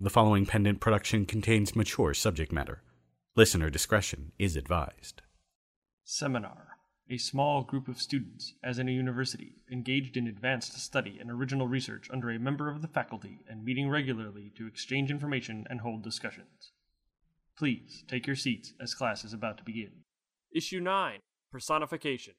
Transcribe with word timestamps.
The 0.00 0.10
following 0.10 0.46
pendant 0.46 0.78
production 0.78 1.26
contains 1.26 1.74
mature 1.74 2.14
subject 2.14 2.52
matter. 2.52 2.82
Listener 3.34 3.68
discretion 3.68 4.30
is 4.38 4.54
advised. 4.54 5.22
Seminar. 6.04 6.76
A 7.10 7.18
small 7.18 7.64
group 7.64 7.88
of 7.88 8.00
students, 8.00 8.54
as 8.62 8.78
in 8.78 8.88
a 8.88 8.92
university, 8.92 9.56
engaged 9.72 10.16
in 10.16 10.28
advanced 10.28 10.78
study 10.78 11.18
and 11.20 11.32
original 11.32 11.66
research 11.66 12.08
under 12.12 12.30
a 12.30 12.38
member 12.38 12.70
of 12.70 12.80
the 12.80 12.86
faculty 12.86 13.40
and 13.50 13.64
meeting 13.64 13.90
regularly 13.90 14.52
to 14.56 14.68
exchange 14.68 15.10
information 15.10 15.66
and 15.68 15.80
hold 15.80 16.04
discussions. 16.04 16.70
Please 17.56 18.04
take 18.06 18.24
your 18.24 18.36
seats 18.36 18.74
as 18.80 18.94
class 18.94 19.24
is 19.24 19.32
about 19.32 19.58
to 19.58 19.64
begin. 19.64 20.04
Issue 20.54 20.78
9 20.78 21.18
Personification. 21.50 22.34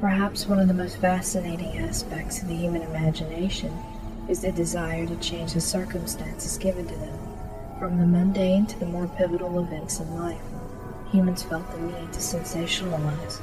Perhaps 0.00 0.46
one 0.46 0.60
of 0.60 0.68
the 0.68 0.74
most 0.74 0.98
fascinating 0.98 1.76
aspects 1.78 2.40
of 2.40 2.46
the 2.46 2.54
human 2.54 2.82
imagination 2.82 3.76
is 4.28 4.42
the 4.42 4.52
desire 4.52 5.04
to 5.04 5.16
change 5.16 5.54
the 5.54 5.60
circumstances 5.60 6.56
given 6.56 6.86
to 6.86 6.94
them. 6.94 7.18
From 7.80 7.98
the 7.98 8.06
mundane 8.06 8.64
to 8.66 8.78
the 8.78 8.86
more 8.86 9.08
pivotal 9.08 9.58
events 9.58 9.98
in 9.98 10.14
life, 10.14 10.40
humans 11.10 11.42
felt 11.42 11.68
the 11.72 11.80
need 11.80 12.12
to 12.12 12.20
sensationalize. 12.20 13.40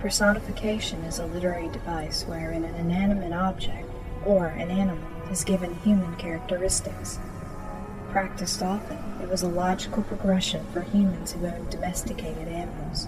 Personification 0.00 1.00
is 1.04 1.20
a 1.20 1.26
literary 1.26 1.68
device 1.68 2.24
wherein 2.24 2.64
an 2.64 2.74
inanimate 2.74 3.32
object, 3.32 3.88
or 4.26 4.48
an 4.48 4.72
animal, 4.72 5.08
is 5.30 5.44
given 5.44 5.76
human 5.84 6.16
characteristics. 6.16 7.20
Practiced 8.10 8.64
often, 8.64 8.98
it 9.22 9.28
was 9.28 9.42
a 9.42 9.48
logical 9.48 10.02
progression 10.02 10.66
for 10.72 10.80
humans 10.80 11.30
who 11.30 11.46
owned 11.46 11.70
domesticated 11.70 12.48
animals. 12.48 13.06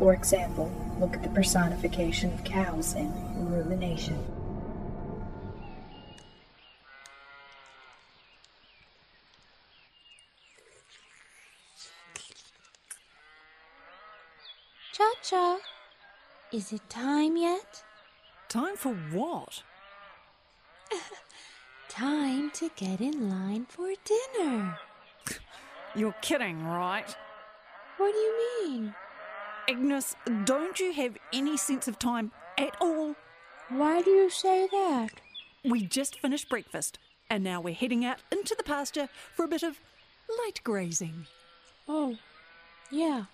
For 0.00 0.14
example, 0.14 0.72
look 0.98 1.12
at 1.12 1.22
the 1.22 1.28
personification 1.28 2.32
of 2.32 2.42
cows 2.42 2.94
in 2.94 3.12
rumination. 3.52 4.18
Cha 14.94 15.12
Cha, 15.22 15.58
is 16.50 16.72
it 16.72 16.80
time 16.88 17.36
yet? 17.36 17.84
Time 18.48 18.76
for 18.76 18.94
what? 19.12 19.62
Time 21.90 22.50
to 22.52 22.70
get 22.74 23.02
in 23.02 23.28
line 23.28 23.66
for 23.68 23.92
dinner. 24.06 24.78
You're 25.94 26.16
kidding, 26.22 26.64
right? 26.64 27.14
What 27.98 28.12
do 28.12 28.18
you 28.18 28.64
mean? 28.64 28.94
Agnes, 29.70 30.16
don't 30.46 30.80
you 30.80 30.92
have 30.92 31.16
any 31.32 31.56
sense 31.56 31.86
of 31.86 31.96
time 31.96 32.32
at 32.58 32.74
all? 32.80 33.14
Why 33.68 34.02
do 34.02 34.10
you 34.10 34.28
say 34.28 34.66
that? 34.66 35.10
We 35.64 35.84
just 35.84 36.18
finished 36.18 36.48
breakfast, 36.48 36.98
and 37.30 37.44
now 37.44 37.60
we're 37.60 37.74
heading 37.74 38.04
out 38.04 38.18
into 38.32 38.56
the 38.56 38.64
pasture 38.64 39.08
for 39.32 39.44
a 39.44 39.48
bit 39.48 39.62
of 39.62 39.78
light 40.44 40.60
grazing. 40.64 41.26
Oh, 41.86 42.16
yeah. 42.90 43.26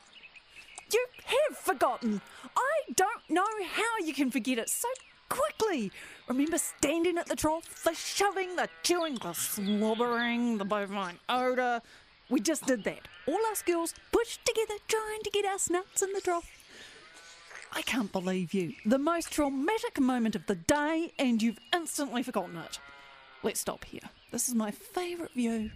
You 0.92 1.06
have 1.24 1.56
forgotten. 1.56 2.20
I 2.54 2.92
don't 2.94 3.30
know 3.30 3.46
how 3.72 4.04
you 4.04 4.12
can 4.12 4.30
forget 4.30 4.58
it 4.58 4.68
so 4.68 4.88
quickly. 5.30 5.90
Remember 6.28 6.58
standing 6.58 7.16
at 7.16 7.28
the 7.28 7.36
trough, 7.36 7.82
the 7.82 7.94
shoving, 7.94 8.56
the 8.56 8.68
chewing, 8.82 9.14
the 9.22 9.32
slobbering, 9.32 10.58
the 10.58 10.66
bovine 10.66 11.18
odour? 11.30 11.80
We 12.28 12.40
just 12.40 12.66
did 12.66 12.84
that. 12.84 13.08
All 13.26 13.38
us 13.50 13.62
girls 13.62 13.94
pushed 14.12 14.44
together 14.44 14.74
trying 14.88 15.22
to 15.22 15.30
get 15.30 15.44
our 15.44 15.58
snouts 15.58 16.02
in 16.02 16.12
the 16.12 16.20
trough. 16.20 16.50
I 17.72 17.82
can't 17.82 18.10
believe 18.10 18.54
you. 18.54 18.72
The 18.84 18.98
most 18.98 19.30
traumatic 19.30 20.00
moment 20.00 20.34
of 20.34 20.46
the 20.46 20.54
day, 20.54 21.12
and 21.18 21.42
you've 21.42 21.58
instantly 21.74 22.22
forgotten 22.22 22.56
it. 22.56 22.80
Let's 23.42 23.60
stop 23.60 23.84
here. 23.84 24.00
This 24.32 24.48
is 24.48 24.54
my 24.54 24.70
favourite 24.70 25.32
view. 25.34 25.70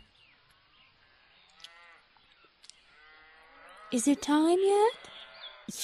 Is 3.92 4.08
it 4.08 4.22
time 4.22 4.58
yet? 4.60 4.92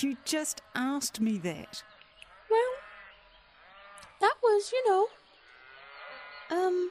You 0.00 0.16
just 0.24 0.62
asked 0.74 1.20
me 1.20 1.38
that. 1.38 1.82
Well, 2.50 2.60
that 4.20 4.34
was, 4.42 4.72
you 4.72 4.88
know, 4.88 5.06
um, 6.50 6.90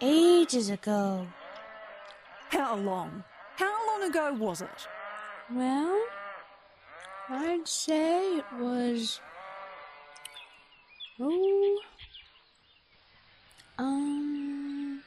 ages 0.00 0.68
ago. 0.70 1.26
How 2.50 2.76
long? 2.76 3.24
How 3.56 3.86
long 3.86 4.08
ago 4.08 4.32
was 4.34 4.62
it? 4.62 4.88
Well, 5.52 6.00
I'd 7.28 7.66
say 7.66 8.38
it 8.38 8.44
was. 8.58 9.20
Oh. 11.20 11.80
Um. 13.78 15.02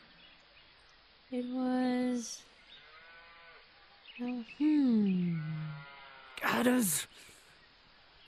It 1.31 1.45
was. 1.45 2.43
Oh, 4.21 4.43
hmm. 4.57 5.39
Gutters. 6.41 7.07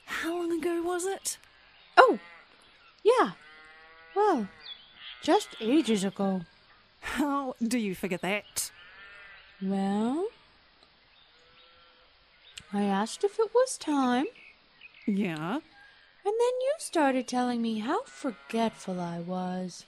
How 0.06 0.32
long 0.32 0.58
ago 0.58 0.82
was 0.82 1.04
it? 1.04 1.38
Oh! 1.96 2.18
Yeah. 3.04 3.32
Well, 4.16 4.48
just 5.22 5.56
ages 5.60 6.02
ago. 6.04 6.42
How 7.00 7.54
do 7.62 7.78
you 7.78 7.94
figure 7.94 8.18
that? 8.18 8.70
Well, 9.64 10.26
I 12.72 12.82
asked 12.82 13.24
if 13.24 13.38
it 13.38 13.50
was 13.54 13.78
time, 13.78 14.26
Yeah, 15.06 15.54
and 15.54 15.62
then 16.24 16.54
you 16.60 16.72
started 16.78 17.26
telling 17.26 17.62
me 17.62 17.78
how 17.78 18.02
forgetful 18.04 19.00
I 19.00 19.20
was. 19.20 19.86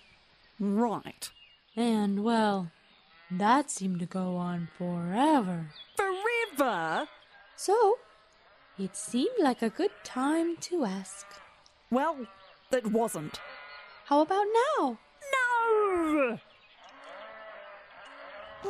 right. 0.58 1.30
And, 1.76 2.24
well, 2.24 2.70
that 3.30 3.70
seemed 3.70 4.00
to 4.00 4.06
go 4.06 4.36
on 4.36 4.68
forever. 4.78 5.66
Forever? 5.94 7.08
So, 7.54 7.98
it 8.78 8.96
seemed 8.96 9.38
like 9.38 9.60
a 9.60 9.68
good 9.68 9.92
time 10.04 10.56
to 10.68 10.86
ask. 10.86 11.26
Well, 11.90 12.26
it 12.72 12.86
wasn't. 12.86 13.40
How 14.06 14.22
about 14.22 14.46
now? 14.78 14.98
No! 15.34 16.38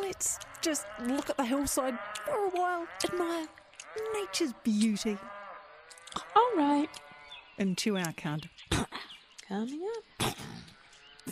Let's 0.00 0.38
just 0.62 0.86
look 1.04 1.30
at 1.30 1.36
the 1.36 1.44
hillside 1.44 1.98
for 2.24 2.34
a 2.46 2.50
while, 2.50 2.86
admire 3.04 3.46
nature's 4.14 4.52
beauty, 4.62 5.16
All 6.34 6.52
right. 6.56 6.88
and 7.58 7.76
chew 7.76 7.96
our 7.96 8.12
cud. 8.12 8.48
Coming 9.48 9.86
up. 10.20 10.34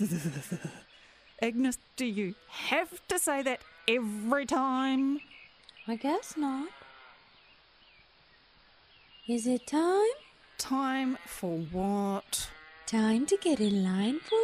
Agnes, 1.43 1.79
do 1.97 2.07
you 2.07 2.35
have 2.49 3.07
to 3.09 3.19
say 3.19 3.43
that 3.43 3.61
every 3.89 4.47
time? 4.47 5.21
I 5.87 5.97
guess 5.97 6.37
not. 6.37 6.69
Is 9.27 9.47
it 9.47 9.67
time? 9.67 10.15
Time 10.59 11.19
for 11.27 11.59
what? 11.59 12.49
Time 12.87 13.27
to 13.27 13.37
get 13.37 13.61
in 13.61 13.83
line 13.83 14.21
for 14.21 14.39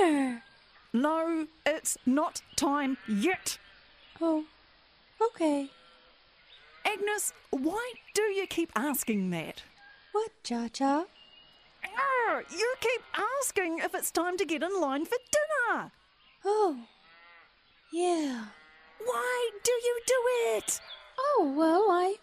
dinner. 0.00 0.42
No, 0.92 1.46
it's 1.64 1.96
not 2.04 2.42
time 2.56 2.96
yet. 3.08 3.58
Oh, 4.24 4.44
okay. 5.20 5.68
Agnes, 6.86 7.32
why 7.50 7.92
do 8.14 8.22
you 8.22 8.46
keep 8.46 8.70
asking 8.76 9.30
that? 9.30 9.64
What, 10.12 10.30
Cha 10.44 10.68
Cha? 10.68 11.06
Ah, 11.84 12.40
you 12.48 12.74
keep 12.80 13.02
asking 13.40 13.80
if 13.80 13.96
it's 13.96 14.12
time 14.12 14.36
to 14.38 14.44
get 14.44 14.62
in 14.62 14.80
line 14.80 15.06
for 15.06 15.18
dinner. 15.32 15.90
Oh, 16.44 16.76
yeah. 17.92 18.44
Why 19.04 19.50
do 19.64 19.72
you 19.72 20.00
do 20.06 20.14
it? 20.56 20.80
Oh, 21.18 21.52
well, 21.56 21.90
I. 21.90 22.14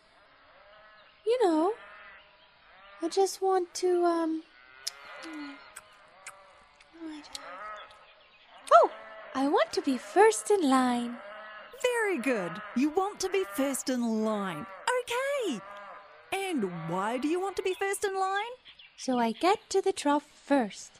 You 1.25 1.45
know. 1.45 1.73
I 3.01 3.09
just 3.09 3.41
want 3.41 3.73
to, 3.75 4.05
um. 4.05 4.43
Oh, 8.71 8.89
I 9.35 9.49
want 9.49 9.73
to 9.73 9.81
be 9.81 9.97
first 9.97 10.49
in 10.49 10.69
line. 10.69 11.17
Very 11.83 12.17
good. 12.19 12.51
You 12.75 12.89
want 12.89 13.19
to 13.21 13.29
be 13.29 13.43
first 13.55 13.89
in 13.89 14.23
line. 14.25 14.65
Okay. 15.01 15.61
And 16.31 16.89
why 16.89 17.17
do 17.17 17.27
you 17.27 17.39
want 17.39 17.55
to 17.57 17.61
be 17.61 17.73
first 17.73 18.03
in 18.03 18.15
line? 18.17 18.55
So 18.97 19.17
I 19.17 19.31
get 19.31 19.69
to 19.69 19.81
the 19.81 19.93
trough 19.93 20.25
first. 20.45 20.99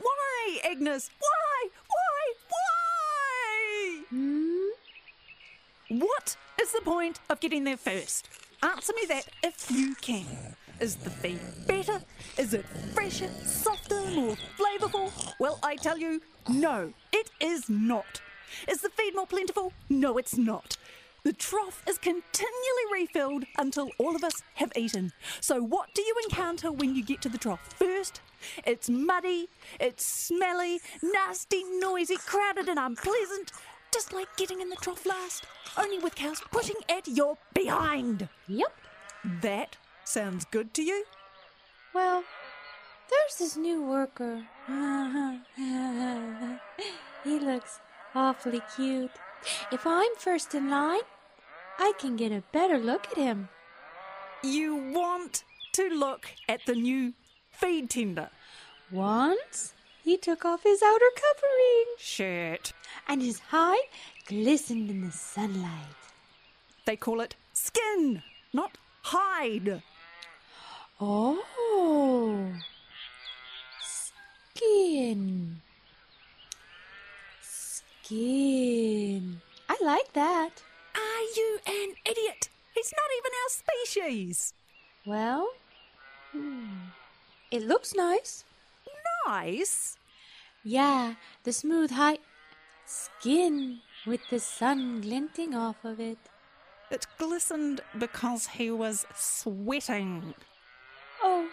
Why, 0.00 0.58
Agnes? 0.64 1.10
Why? 1.18 1.68
Why? 1.88 2.32
Why? 2.48 4.02
Hmm? 4.10 5.98
What 5.98 6.36
is 6.60 6.72
the 6.72 6.80
point 6.80 7.20
of 7.28 7.40
getting 7.40 7.64
there 7.64 7.76
first? 7.76 8.28
Answer 8.62 8.92
me 8.94 9.06
that 9.08 9.28
if 9.42 9.70
you 9.70 9.94
can. 9.96 10.56
Is 10.80 10.96
the 10.96 11.10
feed 11.10 11.40
better? 11.66 12.00
Is 12.36 12.52
it 12.52 12.66
fresher, 12.94 13.28
softer, 13.44 14.00
more 14.14 14.36
flavourful? 14.58 15.10
Well, 15.38 15.58
I 15.62 15.76
tell 15.76 15.98
you, 15.98 16.20
no, 16.48 16.92
it 17.12 17.30
is 17.40 17.70
not. 17.70 18.20
Is 18.68 18.80
the 18.80 18.90
feed 18.90 19.14
more 19.14 19.26
plentiful? 19.26 19.72
No, 19.88 20.18
it's 20.18 20.36
not. 20.36 20.76
The 21.26 21.32
trough 21.32 21.82
is 21.88 21.98
continually 21.98 22.86
refilled 22.92 23.46
until 23.58 23.90
all 23.98 24.14
of 24.14 24.22
us 24.22 24.44
have 24.54 24.70
eaten. 24.76 25.12
So, 25.40 25.60
what 25.60 25.92
do 25.92 26.02
you 26.02 26.14
encounter 26.22 26.70
when 26.70 26.94
you 26.94 27.02
get 27.02 27.20
to 27.22 27.28
the 27.28 27.36
trough? 27.36 27.74
First, 27.74 28.20
it's 28.64 28.88
muddy, 28.88 29.48
it's 29.80 30.06
smelly, 30.06 30.78
nasty, 31.02 31.64
noisy, 31.80 32.16
crowded, 32.16 32.68
and 32.68 32.78
unpleasant, 32.78 33.50
just 33.92 34.12
like 34.12 34.28
getting 34.36 34.60
in 34.60 34.70
the 34.70 34.76
trough 34.76 35.04
last, 35.04 35.46
only 35.76 35.98
with 35.98 36.14
cows 36.14 36.40
pushing 36.52 36.76
at 36.88 37.08
your 37.08 37.36
behind. 37.54 38.28
Yep. 38.46 38.72
That 39.42 39.76
sounds 40.04 40.44
good 40.44 40.72
to 40.74 40.82
you? 40.82 41.04
Well, 41.92 42.22
there's 43.10 43.36
this 43.38 43.56
new 43.56 43.82
worker. 43.82 44.46
he 47.24 47.38
looks 47.40 47.80
awfully 48.16 48.62
cute. 48.74 49.10
If 49.70 49.86
I'm 49.86 50.14
first 50.18 50.54
in 50.54 50.70
line, 50.70 51.06
I 51.78 51.92
can 52.00 52.16
get 52.16 52.32
a 52.32 52.42
better 52.52 52.78
look 52.78 53.06
at 53.12 53.18
him. 53.18 53.48
You 54.42 54.74
want 54.76 55.44
to 55.74 55.88
look 55.90 56.26
at 56.48 56.60
the 56.66 56.74
new 56.74 57.12
feed 57.50 57.90
tender 57.90 58.30
Once, 58.90 59.74
he 60.02 60.16
took 60.16 60.44
off 60.44 60.62
his 60.62 60.80
outer 60.82 61.10
covering, 61.24 61.86
shirt. 61.98 62.72
and 63.08 63.20
his 63.22 63.38
hide 63.50 63.88
glistened 64.26 64.88
in 64.90 65.02
the 65.02 65.12
sunlight. 65.12 65.96
They 66.86 66.96
call 66.96 67.20
it 67.20 67.34
skin, 67.52 68.22
not 68.52 68.78
hide. 69.02 69.82
Oh, 71.00 72.52
skin. 74.54 75.60
Skin. 78.06 79.40
I 79.68 79.76
like 79.82 80.12
that. 80.12 80.62
Are 80.94 81.22
you 81.36 81.58
an 81.66 81.94
idiot? 82.04 82.48
He's 82.72 82.92
not 82.92 83.10
even 83.18 83.32
our 83.42 83.50
species. 83.50 84.54
Well, 85.04 85.48
hmm. 86.30 86.68
it 87.50 87.62
looks 87.62 87.96
nice. 87.96 88.44
Nice. 89.26 89.96
Yeah, 90.62 91.14
the 91.42 91.52
smooth 91.52 91.90
high 91.90 92.18
skin 92.84 93.80
with 94.06 94.20
the 94.30 94.38
sun 94.38 95.00
glinting 95.00 95.56
off 95.56 95.84
of 95.84 95.98
it. 95.98 96.18
It 96.92 97.08
glistened 97.18 97.80
because 97.98 98.46
he 98.46 98.70
was 98.70 99.04
sweating. 99.16 100.34
Oh, 101.24 101.48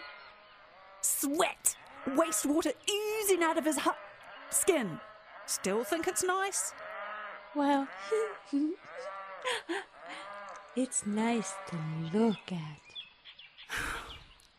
Sweat! 1.00 1.74
Wastewater 2.06 2.74
oozing 2.88 3.42
out 3.42 3.58
of 3.58 3.64
his 3.64 3.80
hu- 3.80 3.90
skin. 4.50 5.00
Still 5.46 5.84
think 5.84 6.08
it's 6.08 6.24
nice? 6.24 6.72
well, 7.54 7.86
it's 10.76 11.06
nice 11.06 11.52
to 11.68 11.76
look 12.18 12.50
at. 12.50 12.80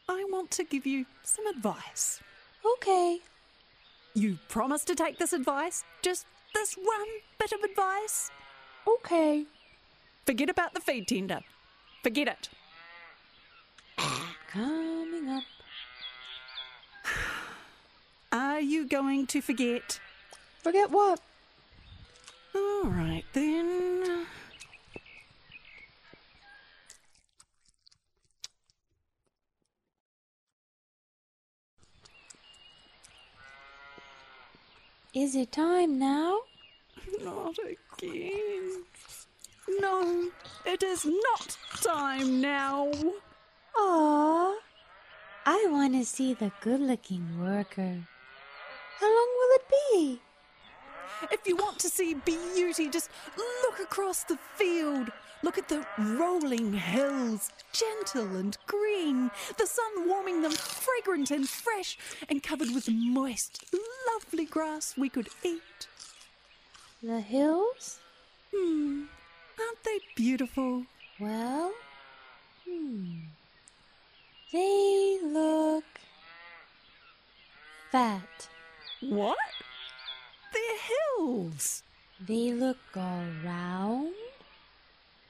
I 0.07 0.23
want 0.29 0.51
to 0.51 0.63
give 0.63 0.85
you 0.85 1.05
some 1.23 1.47
advice. 1.47 2.21
Okay, 2.77 3.19
You 4.13 4.37
promise 4.47 4.83
to 4.85 4.95
take 4.95 5.17
this 5.17 5.33
advice? 5.33 5.83
Just 6.01 6.25
this 6.53 6.75
one 6.75 7.07
bit 7.39 7.51
of 7.51 7.61
advice? 7.63 8.31
okay. 8.87 9.45
Forget 10.25 10.49
about 10.49 10.73
the 10.73 10.79
feed 10.81 11.07
tender. 11.07 11.41
Forget 12.01 12.27
it. 12.27 12.49
Coming 14.51 15.29
up. 15.29 15.43
Are 18.31 18.59
you 18.59 18.87
going 18.87 19.27
to 19.27 19.41
forget? 19.41 19.99
Forget 20.65 20.89
what? 20.89 21.19
All 22.55 22.85
right 22.85 23.23
then. 23.33 24.25
Is 35.13 35.35
it 35.35 35.51
time 35.51 35.99
now? 35.99 36.39
Not 37.21 37.59
again. 37.59 38.85
No, 39.79 40.29
it 40.65 40.81
is 40.81 41.05
not 41.05 41.57
time 41.83 42.41
now. 42.41 42.91
Aww. 43.77 44.55
I 45.45 45.67
want 45.69 45.93
to 45.93 46.03
see 46.03 46.33
the 46.33 46.51
good 46.61 46.79
looking 46.79 47.39
worker. 47.39 47.99
How 48.99 49.15
long 49.15 49.29
will 49.37 49.55
it 49.57 49.65
be? 49.69 50.21
If 51.31 51.47
you 51.47 51.55
want 51.55 51.79
to 51.79 51.89
see 51.89 52.13
beauty, 52.13 52.89
just 52.89 53.09
look 53.37 53.79
across 53.79 54.23
the 54.23 54.37
field. 54.55 55.09
Look 55.43 55.57
at 55.57 55.69
the 55.69 55.85
rolling 55.97 56.73
hills, 56.73 57.49
gentle 57.71 58.35
and 58.35 58.57
green, 58.65 59.29
the 59.57 59.67
sun 59.67 60.07
warming 60.07 60.41
them 60.41 60.51
fragrant 60.51 61.29
and 61.29 61.47
fresh, 61.47 61.97
and 62.29 62.41
covered 62.41 62.73
with 62.73 62.89
moist, 62.89 63.63
lovely 64.13 64.45
grass 64.45 64.95
we 64.97 65.09
could 65.09 65.29
eat. 65.43 65.87
The 67.03 67.19
hills? 67.19 67.99
Hmm, 68.55 69.03
aren't 69.59 69.83
they 69.83 69.99
beautiful? 70.15 70.85
Well, 71.19 71.73
hmm. 72.67 73.19
They 74.51 75.19
look 75.21 75.83
fat. 77.91 78.49
What? 79.01 79.37
They're 80.55 80.79
hills. 80.91 81.83
They 82.19 82.53
look 82.53 82.77
all 82.95 83.25
round, 83.43 84.13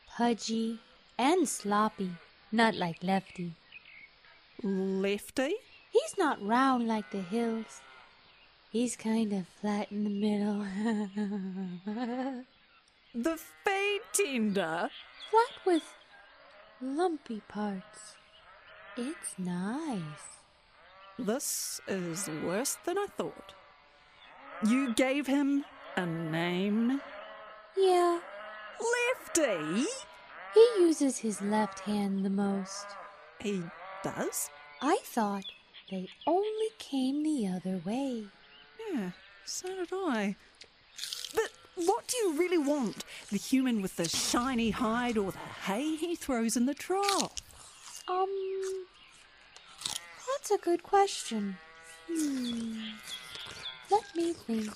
pudgy, 0.07 0.79
and 1.17 1.49
sloppy. 1.49 2.11
Not 2.51 2.75
like 2.75 3.03
Lefty. 3.03 3.53
Lefty? 4.61 5.55
He's 5.91 6.15
not 6.17 6.45
round 6.45 6.87
like 6.87 7.09
the 7.11 7.21
hills. 7.21 7.81
He's 8.71 8.95
kind 8.95 9.33
of 9.33 9.47
flat 9.47 9.91
in 9.91 10.03
the 10.03 10.09
middle. 10.09 10.65
The 13.17 13.37
feed 13.63 14.01
tender? 14.11 14.89
flat 15.31 15.65
with 15.65 15.83
lumpy 16.81 17.41
parts. 17.47 18.17
It's 18.97 19.35
nice. 19.37 20.43
This 21.17 21.79
is 21.87 22.29
worse 22.43 22.77
than 22.85 22.97
I 22.97 23.07
thought. 23.17 23.53
You 24.63 24.93
gave 24.93 25.27
him 25.27 25.65
a 25.97 26.05
name? 26.05 27.01
Yeah, 27.77 28.19
Lefty? 28.79 29.85
he 30.53 30.67
uses 30.79 31.17
his 31.17 31.41
left 31.41 31.81
hand 31.81 32.23
the 32.23 32.29
most. 32.29 32.85
He 33.39 33.63
does? 34.03 34.49
I 34.81 34.97
thought 35.03 35.43
they 35.91 36.07
only 36.25 36.69
came 36.79 37.23
the 37.23 37.47
other 37.47 37.81
way. 37.85 38.25
Yeah, 38.91 39.11
so 39.43 39.67
did 39.67 39.89
I. 39.91 40.35
But 41.33 41.51
what 41.75 42.07
do 42.07 42.17
you 42.17 42.33
really 42.37 42.57
want? 42.57 43.03
The 43.29 43.37
human 43.37 43.81
with 43.81 43.97
the 43.97 44.07
shiny 44.07 44.69
hide 44.71 45.17
or 45.17 45.31
the 45.31 45.37
hay 45.65 45.95
he 45.95 46.15
throws 46.15 46.55
in 46.55 46.65
the 46.65 46.73
trough? 46.73 47.33
Um, 48.07 48.85
that's 50.31 50.51
a 50.51 50.57
good 50.57 50.81
question. 50.81 51.57
Hmm. 52.09 52.79
Let 53.95 54.15
me 54.15 54.33
think. 54.33 54.69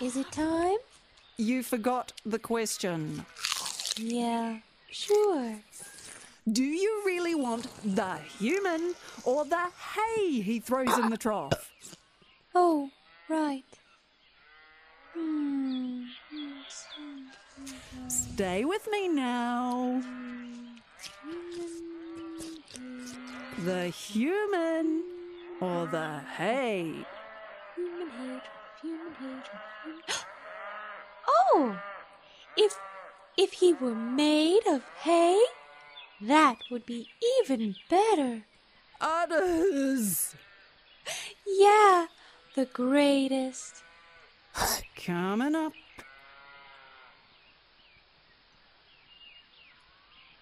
Is 0.00 0.16
it 0.16 0.32
time? 0.32 0.78
You 1.36 1.62
forgot 1.62 2.12
the 2.24 2.38
question. 2.38 3.26
Yeah, 3.98 4.60
sure. 4.90 5.56
Do 6.50 6.62
you 6.64 7.02
really 7.04 7.34
want 7.34 7.66
the 7.84 8.16
human 8.38 8.94
or 9.24 9.44
the 9.44 9.66
hay 9.94 10.40
he 10.40 10.60
throws 10.60 10.96
in 10.98 11.10
the 11.10 11.18
trough? 11.18 11.70
Oh, 12.54 12.88
right. 13.28 13.64
Hmm. 15.12 16.04
Stay 18.08 18.64
with 18.64 18.88
me 18.90 19.08
now. 19.08 20.02
The 23.64 23.88
human 23.88 25.13
or 25.60 25.86
the 25.86 26.20
hay? 26.36 27.04
Human 27.76 28.10
hatred, 28.10 28.42
human 28.80 29.12
hatred, 29.14 29.60
human... 29.84 30.02
Oh! 31.26 31.80
If 32.56 32.76
if 33.36 33.54
he 33.54 33.72
were 33.72 33.94
made 33.94 34.66
of 34.66 34.82
hay, 35.02 35.42
that 36.20 36.58
would 36.70 36.86
be 36.86 37.08
even 37.40 37.74
better. 37.90 38.42
Others. 39.00 40.36
Yeah, 41.46 42.06
the 42.54 42.66
greatest. 42.66 43.82
Coming 45.04 45.54
up. 45.54 45.72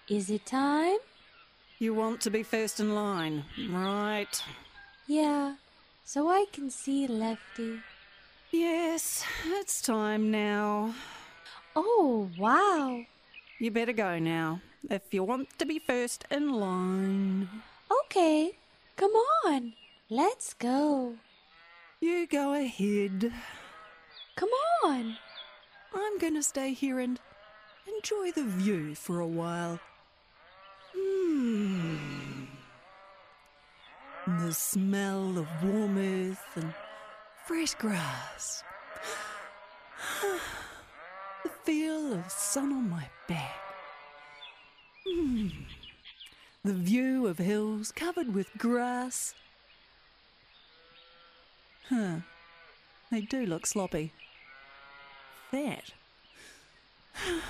Is 0.08 0.28
it 0.30 0.44
time? 0.44 0.98
You 1.78 1.94
want 1.94 2.20
to 2.22 2.30
be 2.30 2.42
first 2.42 2.78
in 2.78 2.94
line, 2.94 3.44
right? 3.70 4.42
Yeah, 5.12 5.56
so 6.04 6.30
I 6.30 6.46
can 6.54 6.70
see 6.70 7.06
Lefty. 7.06 7.80
Yes, 8.50 9.22
it's 9.44 9.82
time 9.82 10.30
now. 10.30 10.94
Oh, 11.76 12.30
wow. 12.38 13.04
You 13.58 13.70
better 13.70 13.92
go 13.92 14.18
now 14.18 14.62
if 14.88 15.12
you 15.12 15.22
want 15.22 15.58
to 15.58 15.66
be 15.66 15.78
first 15.78 16.24
in 16.30 16.54
line. 16.54 17.46
Okay, 18.06 18.52
come 18.96 19.12
on. 19.44 19.74
Let's 20.08 20.54
go. 20.54 21.16
You 22.00 22.26
go 22.26 22.54
ahead. 22.54 23.34
Come 24.34 24.48
on. 24.82 25.18
I'm 25.94 26.16
going 26.16 26.36
to 26.36 26.42
stay 26.42 26.72
here 26.72 26.98
and 26.98 27.20
enjoy 27.86 28.32
the 28.32 28.44
view 28.44 28.94
for 28.94 29.20
a 29.20 29.26
while. 29.26 29.78
Hmm. 30.96 31.91
The 34.24 34.54
smell 34.54 35.36
of 35.36 35.48
warm 35.64 35.98
earth 35.98 36.46
and 36.54 36.72
fresh 37.44 37.74
grass. 37.74 38.62
the 41.42 41.50
feel 41.64 42.12
of 42.12 42.30
sun 42.30 42.72
on 42.72 42.88
my 42.88 43.08
back. 43.26 43.56
Hmm. 45.04 45.48
The 46.64 46.72
view 46.72 47.26
of 47.26 47.38
hills 47.38 47.90
covered 47.90 48.32
with 48.32 48.46
grass. 48.56 49.34
Huh. 51.88 52.18
They 53.10 53.22
do 53.22 53.44
look 53.44 53.66
sloppy. 53.66 54.12
That. 55.50 55.90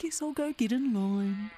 Guess 0.00 0.20
I'll 0.20 0.32
go 0.32 0.52
get 0.52 0.72
in 0.72 0.92
line. 0.92 1.52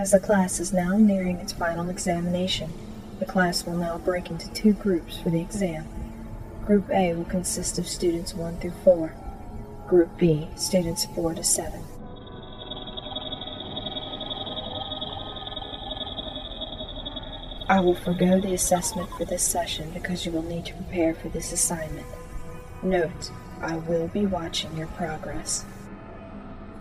As 0.00 0.12
the 0.12 0.18
class 0.18 0.60
is 0.60 0.72
now 0.72 0.96
nearing 0.96 1.36
its 1.40 1.52
final 1.52 1.90
examination, 1.90 2.72
the 3.18 3.26
class 3.26 3.66
will 3.66 3.76
now 3.76 3.98
break 3.98 4.30
into 4.30 4.50
two 4.52 4.72
groups 4.72 5.18
for 5.18 5.28
the 5.28 5.42
exam. 5.42 5.86
Group 6.64 6.88
A 6.88 7.12
will 7.12 7.26
consist 7.26 7.78
of 7.78 7.86
students 7.86 8.32
1 8.32 8.60
through 8.60 8.72
4. 8.82 9.12
Group 9.88 10.08
B, 10.16 10.48
students 10.56 11.04
4 11.14 11.34
to 11.34 11.44
7. 11.44 11.84
I 17.68 17.80
will 17.80 17.94
forego 17.94 18.40
the 18.40 18.54
assessment 18.54 19.10
for 19.18 19.26
this 19.26 19.42
session 19.42 19.90
because 19.90 20.24
you 20.24 20.32
will 20.32 20.40
need 20.40 20.64
to 20.64 20.74
prepare 20.76 21.12
for 21.12 21.28
this 21.28 21.52
assignment. 21.52 22.06
Note, 22.82 23.30
I 23.60 23.76
will 23.76 24.08
be 24.08 24.24
watching 24.24 24.74
your 24.78 24.86
progress. 24.86 25.66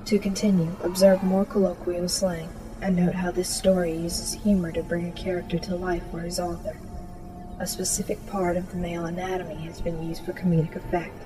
To 0.05 0.17
continue, 0.19 0.77
observe 0.81 1.21
more 1.21 1.43
colloquial 1.43 2.07
slang 2.07 2.47
and 2.81 2.95
note 2.95 3.15
how 3.15 3.31
this 3.31 3.49
story 3.49 3.93
uses 3.93 4.33
humor 4.33 4.71
to 4.71 4.83
bring 4.83 5.07
a 5.07 5.11
character 5.11 5.59
to 5.59 5.75
life 5.75 6.03
for 6.11 6.19
his 6.19 6.39
author. 6.39 6.77
A 7.59 7.67
specific 7.67 8.25
part 8.27 8.55
of 8.55 8.69
the 8.71 8.77
male 8.77 9.05
anatomy 9.05 9.55
has 9.65 9.81
been 9.81 10.07
used 10.07 10.23
for 10.23 10.31
comedic 10.33 10.75
effect. 10.75 11.25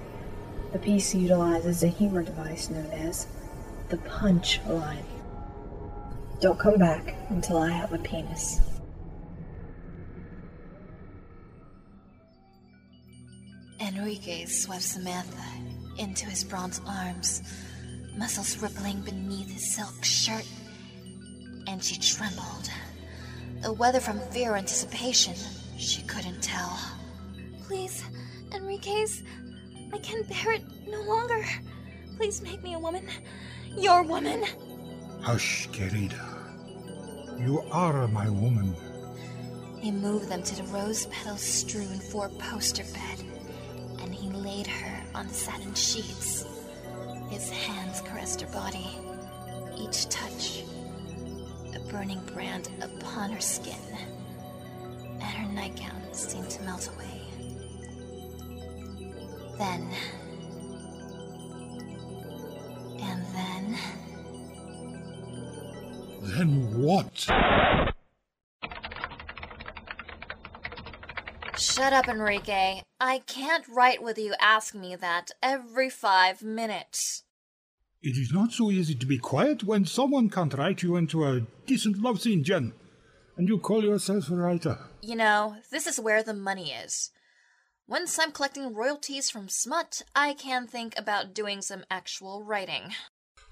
The 0.71 0.79
piece 0.79 1.13
utilizes 1.13 1.83
a 1.83 1.87
humor 1.87 2.23
device 2.23 2.69
known 2.69 2.89
as 2.91 3.27
the 3.89 3.97
punch 3.97 4.59
line. 4.65 5.05
Don't 6.41 6.59
come 6.59 6.77
back 6.77 7.15
until 7.29 7.57
I 7.57 7.69
have 7.69 7.93
a 7.93 7.99
penis. 7.99 8.59
Enrique 13.79 14.45
swept 14.45 14.81
Samantha 14.81 15.43
into 15.97 16.25
his 16.25 16.43
bronze 16.43 16.81
arms, 16.87 17.43
muscles 18.17 18.57
rippling 18.57 19.01
beneath 19.01 19.51
his 19.51 19.75
silk 19.75 20.03
shirt, 20.03 20.47
and 21.67 21.83
she 21.83 21.99
trembled. 21.99 22.69
Whether 23.77 23.99
from 23.99 24.19
fear 24.31 24.51
or 24.53 24.57
anticipation, 24.57 25.35
she 25.77 26.01
couldn't 26.03 26.41
tell. 26.41 26.77
Please, 27.63 28.03
Enriquez, 28.53 29.23
I 29.93 29.97
can 29.99 30.23
bear 30.23 30.53
it 30.53 30.63
no 30.87 31.01
longer. 31.03 31.43
Please 32.17 32.41
make 32.41 32.61
me 32.63 32.73
a 32.73 32.79
woman. 32.79 33.07
Your 33.77 34.03
woman. 34.03 34.43
Hush, 35.21 35.69
querida. 35.69 36.19
You 37.39 37.61
are 37.71 38.07
my 38.09 38.29
woman. 38.29 38.75
He 39.79 39.91
moved 39.91 40.29
them 40.29 40.43
to 40.43 40.55
the 40.55 40.63
rose 40.63 41.07
petal 41.07 41.35
strewn 41.37 41.99
four 41.99 42.29
poster 42.29 42.83
bed, 42.93 43.23
and 44.01 44.13
he 44.13 44.29
laid 44.29 44.67
her 44.67 45.03
on 45.15 45.27
the 45.27 45.33
satin 45.33 45.73
sheets. 45.73 46.45
His 47.29 47.49
hands 47.49 48.01
caressed 48.01 48.41
her 48.41 48.47
body, 48.47 48.87
each 49.77 50.07
touch 50.09 50.52
a 50.52 50.52
burning 51.93 52.21
brand 52.33 52.69
upon 52.81 53.31
her 53.31 53.39
skin, 53.39 53.77
and 55.11 55.21
her 55.21 55.53
nightgown 55.53 56.01
seemed 56.11 56.49
to 56.49 56.59
melt 56.63 56.89
away. 56.95 57.21
Then, 59.59 59.87
and 62.99 63.23
then, 63.35 63.77
Then 66.23 66.81
what? 66.81 67.27
shut 71.59 71.93
up, 71.93 72.07
Enrique. 72.07 72.81
I 72.99 73.19
can't 73.27 73.67
write 73.67 74.01
with 74.01 74.17
you 74.17 74.33
ask 74.39 74.73
me 74.73 74.95
that 74.95 75.29
every 75.43 75.91
five 75.91 76.41
minutes. 76.41 77.23
It 78.05 78.17
is 78.17 78.33
not 78.33 78.51
so 78.51 78.69
easy 78.69 78.95
to 78.95 79.05
be 79.05 79.17
quiet 79.17 79.63
when 79.63 79.85
someone 79.85 80.29
can't 80.29 80.53
write 80.53 80.83
you 80.83 80.97
into 80.97 81.23
a 81.23 81.47
decent 81.65 82.01
love 82.01 82.19
scene, 82.19 82.43
Jen. 82.43 82.73
And 83.37 83.47
you 83.47 83.59
call 83.59 83.81
yourself 83.81 84.29
a 84.29 84.35
writer. 84.35 84.77
You 85.01 85.15
know, 85.15 85.55
this 85.71 85.87
is 85.87 86.01
where 86.01 86.21
the 86.21 86.33
money 86.33 86.73
is. 86.73 87.11
Once 87.87 88.19
I'm 88.19 88.33
collecting 88.33 88.73
royalties 88.73 89.29
from 89.29 89.47
Smut, 89.47 90.01
I 90.13 90.33
can 90.33 90.67
think 90.67 90.99
about 90.99 91.33
doing 91.33 91.61
some 91.61 91.85
actual 91.89 92.43
writing. 92.43 92.91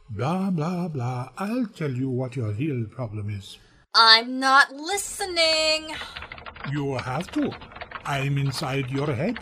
Blah, 0.10 0.52
blah, 0.52 0.90
blah. 0.90 1.30
I'll 1.38 1.68
tell 1.68 1.92
you 1.92 2.10
what 2.10 2.36
your 2.36 2.52
real 2.52 2.88
problem 2.92 3.30
is. 3.30 3.58
I'm 3.94 4.38
not 4.38 4.74
listening! 4.74 5.96
You 6.74 6.98
have 6.98 7.32
to. 7.32 7.54
I'm 8.06 8.38
inside 8.38 8.92
your 8.92 9.14
head. 9.14 9.40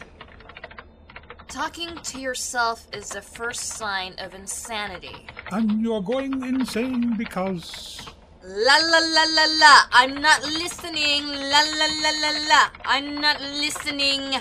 Talking 1.49 1.97
to 2.03 2.19
yourself 2.19 2.85
is 2.93 3.09
the 3.09 3.23
first 3.23 3.61
sign 3.61 4.13
of 4.19 4.35
insanity. 4.35 5.25
And 5.51 5.81
you're 5.81 6.01
going 6.01 6.43
insane 6.45 7.15
because. 7.17 8.05
La 8.43 8.77
la 8.77 8.99
la 8.99 9.23
la 9.33 9.45
la! 9.57 9.83
I'm 9.91 10.21
not 10.21 10.43
listening! 10.43 11.25
La 11.25 11.61
la 11.79 11.87
la 12.03 12.11
la 12.21 12.31
la! 12.47 12.69
I'm 12.85 13.19
not 13.19 13.41
listening! 13.41 14.35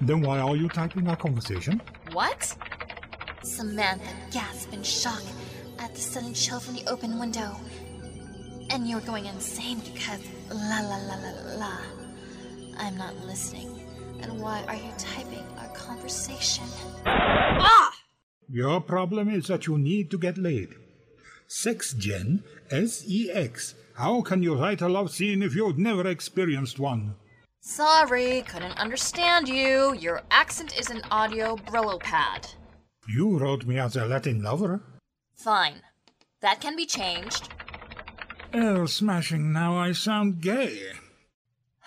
Then 0.00 0.22
why 0.22 0.38
are 0.38 0.56
you 0.56 0.70
typing 0.70 1.06
our 1.08 1.16
conversation? 1.16 1.82
What? 2.12 2.56
Samantha 3.42 4.08
gasped 4.30 4.72
in 4.72 4.82
shock 4.82 5.22
at 5.78 5.94
the 5.94 6.00
sudden 6.00 6.32
chill 6.32 6.58
from 6.58 6.76
the 6.76 6.86
open 6.88 7.18
window. 7.18 7.54
And 8.70 8.88
you're 8.88 9.00
going 9.00 9.26
insane 9.26 9.80
because 9.80 10.22
la 10.50 10.80
la 10.80 10.96
la 10.96 11.16
la 11.16 11.58
la. 11.58 11.76
I'm 12.78 12.96
not 12.96 13.14
listening. 13.26 13.82
And 14.22 14.40
why 14.40 14.64
are 14.68 14.74
you 14.74 14.90
typing 14.96 15.45
conversation? 15.76 16.64
Ah! 17.04 17.92
Your 18.48 18.80
problem 18.80 19.28
is 19.28 19.46
that 19.48 19.66
you 19.66 19.78
need 19.78 20.10
to 20.10 20.18
get 20.18 20.38
laid. 20.38 20.74
Sex, 21.46 21.92
Jen. 21.94 22.42
S 22.70 23.04
E 23.06 23.30
X. 23.30 23.74
How 23.94 24.20
can 24.20 24.42
you 24.42 24.56
write 24.56 24.82
a 24.82 24.88
love 24.88 25.10
scene 25.10 25.42
if 25.42 25.54
you've 25.54 25.78
never 25.78 26.06
experienced 26.06 26.78
one? 26.78 27.14
Sorry, 27.60 28.42
couldn't 28.42 28.78
understand 28.78 29.48
you. 29.48 29.94
Your 29.94 30.22
accent 30.30 30.78
is 30.78 30.90
an 30.90 31.02
audio 31.10 31.56
Brillo 31.56 31.98
pad. 32.00 32.46
You 33.08 33.38
wrote 33.38 33.66
me 33.66 33.78
as 33.78 33.96
a 33.96 34.04
Latin 34.06 34.42
lover. 34.42 34.82
Fine. 35.36 35.82
That 36.40 36.60
can 36.60 36.76
be 36.76 36.86
changed. 36.86 37.48
Oh, 38.52 38.86
smashing, 38.86 39.52
now 39.52 39.76
I 39.76 39.92
sound 39.92 40.40
gay. 40.40 40.80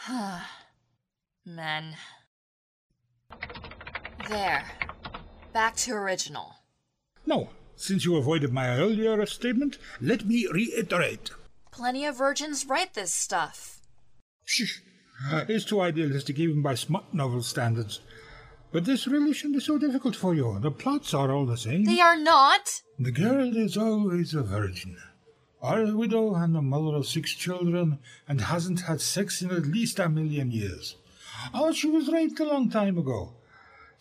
Men. 1.45 1.95
There. 4.29 4.63
Back 5.53 5.75
to 5.77 5.93
original. 5.93 6.53
No, 7.25 7.49
since 7.75 8.05
you 8.05 8.15
avoided 8.15 8.53
my 8.53 8.69
earlier 8.77 9.25
statement, 9.25 9.79
let 9.99 10.25
me 10.27 10.47
reiterate. 10.53 11.31
Plenty 11.71 12.05
of 12.05 12.17
virgins 12.17 12.67
write 12.67 12.93
this 12.93 13.11
stuff. 13.11 13.79
Shh. 14.45 14.81
Uh, 15.31 15.45
it's 15.49 15.65
too 15.65 15.81
idealistic 15.81 16.37
even 16.37 16.61
by 16.61 16.75
smut 16.75 17.11
novel 17.11 17.41
standards. 17.41 18.01
But 18.71 18.85
this 18.85 19.07
really 19.07 19.33
shouldn't 19.33 19.55
be 19.55 19.65
so 19.65 19.79
difficult 19.79 20.15
for 20.15 20.35
you. 20.35 20.59
The 20.59 20.69
plots 20.69 21.15
are 21.15 21.31
all 21.31 21.47
the 21.47 21.57
same. 21.57 21.85
They 21.85 21.99
are 21.99 22.17
not! 22.17 22.83
The 22.99 23.11
girl 23.11 23.57
is 23.57 23.77
always 23.77 24.35
a 24.35 24.43
virgin. 24.43 24.97
Or 25.59 25.81
a 25.81 25.97
widow 25.97 26.35
and 26.35 26.55
a 26.55 26.61
mother 26.61 26.95
of 26.95 27.07
six 27.07 27.33
children 27.33 27.97
and 28.27 28.41
hasn't 28.41 28.81
had 28.81 29.01
sex 29.01 29.41
in 29.41 29.49
at 29.49 29.65
least 29.65 29.97
a 29.97 30.07
million 30.07 30.51
years. 30.51 30.97
Or 31.59 31.73
she 31.73 31.89
was 31.89 32.11
raped 32.11 32.39
a 32.39 32.45
long 32.45 32.69
time 32.69 32.99
ago. 32.99 33.33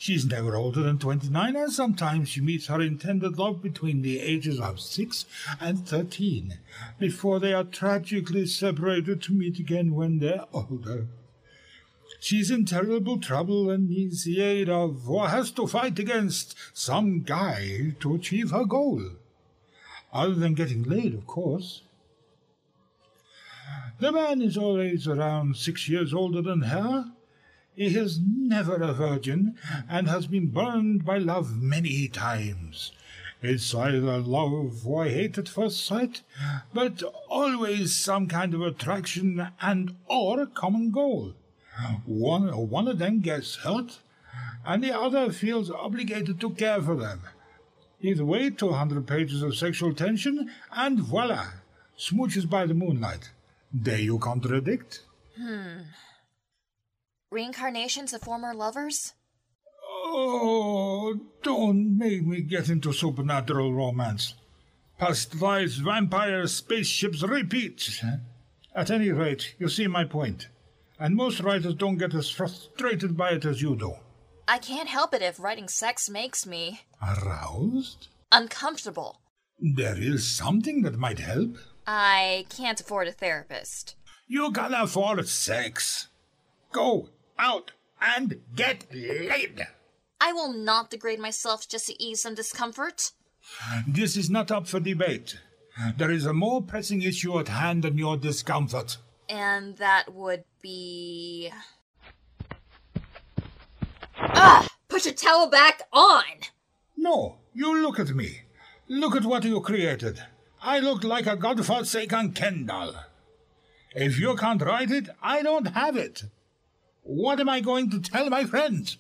She's 0.01 0.25
never 0.25 0.55
older 0.55 0.81
than 0.85 1.01
29, 1.01 1.57
and 1.57 1.73
sometimes 1.73 2.29
she 2.29 2.41
meets 2.41 2.69
her 2.69 2.81
intended 2.81 3.37
love 3.37 3.61
between 3.61 4.03
the 4.03 4.21
ages 4.21 4.61
of 4.61 4.79
6 4.79 5.25
and 5.61 5.87
13, 5.89 6.59
before 7.01 7.41
they 7.41 7.53
are 7.53 7.65
tragically 7.65 8.47
separated 8.47 9.21
to 9.23 9.33
meet 9.33 9.59
again 9.59 9.97
when 9.97 10.21
they're 10.21 10.45
older. 10.53 11.09
She's 12.21 12.49
in 12.49 12.65
terrible 12.65 13.19
trouble 13.19 13.71
and 13.71 13.91
needs 13.91 14.23
the 14.23 14.41
aid 14.41 14.69
of, 14.69 15.11
or 15.11 15.29
has 15.29 15.51
to 15.53 15.67
fight 15.67 15.99
against, 15.99 16.55
some 16.73 17.23
guy 17.23 17.95
to 17.99 18.15
achieve 18.15 18.53
her 18.53 18.65
goal. 18.65 19.03
Other 20.13 20.35
than 20.35 20.55
getting 20.55 20.85
laid, 20.85 21.15
of 21.15 21.27
course. 21.27 21.83
The 23.99 24.13
man 24.13 24.43
is 24.43 24.57
always 24.57 25.09
around 25.09 25.57
six 25.57 25.89
years 25.89 26.15
older 26.15 26.41
than 26.41 26.63
her. 26.63 27.13
He 27.79 27.97
is 27.97 28.19
never 28.21 28.75
a 28.75 28.93
virgin 28.93 29.55
and 29.89 30.09
has 30.09 30.27
been 30.27 30.49
burned 30.49 31.05
by 31.05 31.19
love 31.19 31.63
many 31.63 32.09
times. 32.09 32.91
It's 33.41 33.73
either 33.73 34.19
love 34.19 34.85
or 34.85 35.05
hate 35.05 35.39
at 35.39 35.49
first 35.49 35.87
sight, 35.87 36.23
but 36.75 37.05
always 37.29 38.03
some 38.03 38.27
kind 38.27 38.53
of 38.53 38.63
attraction 38.63 39.53
and 39.63 39.95
or 40.07 40.47
common 40.47 40.91
goal. 40.91 41.35
One, 42.05 42.49
one 42.69 42.89
of 42.89 42.99
them 42.99 43.21
gets 43.21 43.55
hurt, 43.59 44.01
and 44.67 44.83
the 44.83 44.99
other 44.99 45.31
feels 45.31 45.71
obligated 45.71 46.41
to 46.41 46.51
care 46.51 46.83
for 46.83 46.97
them. 46.97 47.21
Either 48.03 48.25
way, 48.25 48.51
200 48.51 49.07
pages 49.07 49.41
of 49.41 49.57
sexual 49.57 49.95
tension, 49.95 50.51
and 50.73 50.99
voila, 50.99 51.47
smooches 51.97 52.51
by 52.51 52.67
the 52.67 52.75
moonlight. 52.75 53.31
Dare 53.73 54.01
you 54.01 54.19
contradict? 54.19 55.05
Hmm. 55.37 55.83
Reincarnations 57.31 58.15
of 58.15 58.23
former 58.23 58.55
lovers? 58.55 59.13
Oh, 59.91 61.15
don't 61.43 61.99
make 61.99 62.25
me 62.27 62.41
get 62.41 62.71
into 62.71 62.93
supernatural 62.93 63.75
romance. 63.75 64.35
Past 64.99 65.41
lives, 65.41 65.77
vampires, 65.77 66.55
spaceships, 66.55 67.23
repeat. 67.23 68.01
Eh? 68.03 68.17
At 68.75 68.91
any 68.91 69.11
rate, 69.11 69.55
you 69.59 69.69
see 69.69 69.87
my 69.87 70.05
point. 70.05 70.49
And 70.99 71.15
most 71.15 71.41
writers 71.41 71.75
don't 71.75 71.99
get 71.99 72.15
as 72.15 72.31
frustrated 72.31 73.17
by 73.17 73.33
it 73.33 73.45
as 73.45 73.61
you 73.61 73.77
do. 73.77 73.95
I 74.49 74.59
can't 74.59 74.89
help 74.89 75.13
it 75.13 75.21
if 75.23 75.39
writing 75.39 75.69
sex 75.69 76.09
makes 76.09 76.47
me 76.47 76.81
Aroused? 77.03 78.09
uncomfortable. 78.33 79.21
There 79.61 80.01
is 80.01 80.27
something 80.27 80.83
that 80.83 80.97
might 80.99 81.19
help. 81.19 81.57
I 81.87 82.47
can't 82.49 82.81
afford 82.81 83.09
a 83.09 83.13
therapist. 83.13 83.95
You 84.27 84.51
can 84.53 84.73
afford 84.73 85.27
sex. 85.29 86.09
Go 86.73 87.09
out 87.39 87.73
and 88.01 88.41
get 88.55 88.87
laid. 88.93 89.67
I 90.21 90.33
will 90.33 90.53
not 90.53 90.91
degrade 90.91 91.21
myself 91.21 91.69
just 91.69 91.87
to 91.87 92.03
ease 92.03 92.23
some 92.23 92.35
discomfort. 92.35 93.13
This 93.87 94.17
is 94.17 94.29
not 94.29 94.51
up 94.51 94.67
for 94.67 94.81
debate. 94.81 95.39
There 95.97 96.11
is 96.11 96.27
a 96.27 96.33
more 96.33 96.61
pressing 96.61 97.03
issue 97.03 97.39
at 97.39 97.49
hand 97.49 97.85
than 97.85 97.97
your 97.99 98.17
discomfort. 98.17 98.99
And 99.29 99.77
that 99.77 100.13
would 100.13 100.45
be. 100.61 101.53
Ah! 104.17 104.67
Put 104.89 105.05
your 105.05 105.15
towel 105.15 105.49
back 105.49 105.83
on! 105.93 106.25
No, 106.97 107.37
you 107.55 107.81
look 107.81 108.01
at 108.01 108.09
me. 108.11 108.41
Look 108.89 109.15
at 109.15 109.25
what 109.25 109.45
you 109.45 109.61
created. 109.61 110.21
I 110.61 110.81
look 110.81 111.05
like 111.05 111.27
a 111.27 111.37
godforsaken 111.37 112.33
Ken 112.33 112.67
doll. 112.67 112.95
If 113.95 114.19
you 114.19 114.35
can't 114.35 114.63
write 114.63 114.91
it, 114.91 115.09
I 115.23 115.43
don't 115.43 115.67
have 115.67 115.97
it. 115.97 116.25
What 117.09 117.41
am 117.41 117.49
I 117.49 117.61
going 117.61 117.89
to 117.93 118.01
tell 118.01 118.29
my 118.29 118.45
friends? 118.45 118.99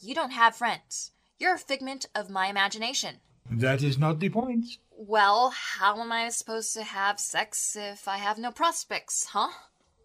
You 0.00 0.14
don't 0.14 0.30
have 0.32 0.56
friends. 0.56 1.10
You're 1.38 1.56
a 1.56 1.58
figment 1.58 2.06
of 2.14 2.30
my 2.30 2.46
imagination. 2.46 3.16
That 3.50 3.82
is 3.82 3.98
not 3.98 4.18
the 4.18 4.30
point. 4.30 4.64
Well, 4.90 5.50
how 5.50 6.00
am 6.00 6.10
I 6.10 6.30
supposed 6.30 6.72
to 6.72 6.82
have 6.82 7.20
sex 7.20 7.76
if 7.76 8.08
I 8.08 8.16
have 8.16 8.38
no 8.38 8.50
prospects, 8.50 9.26
huh? 9.26 9.50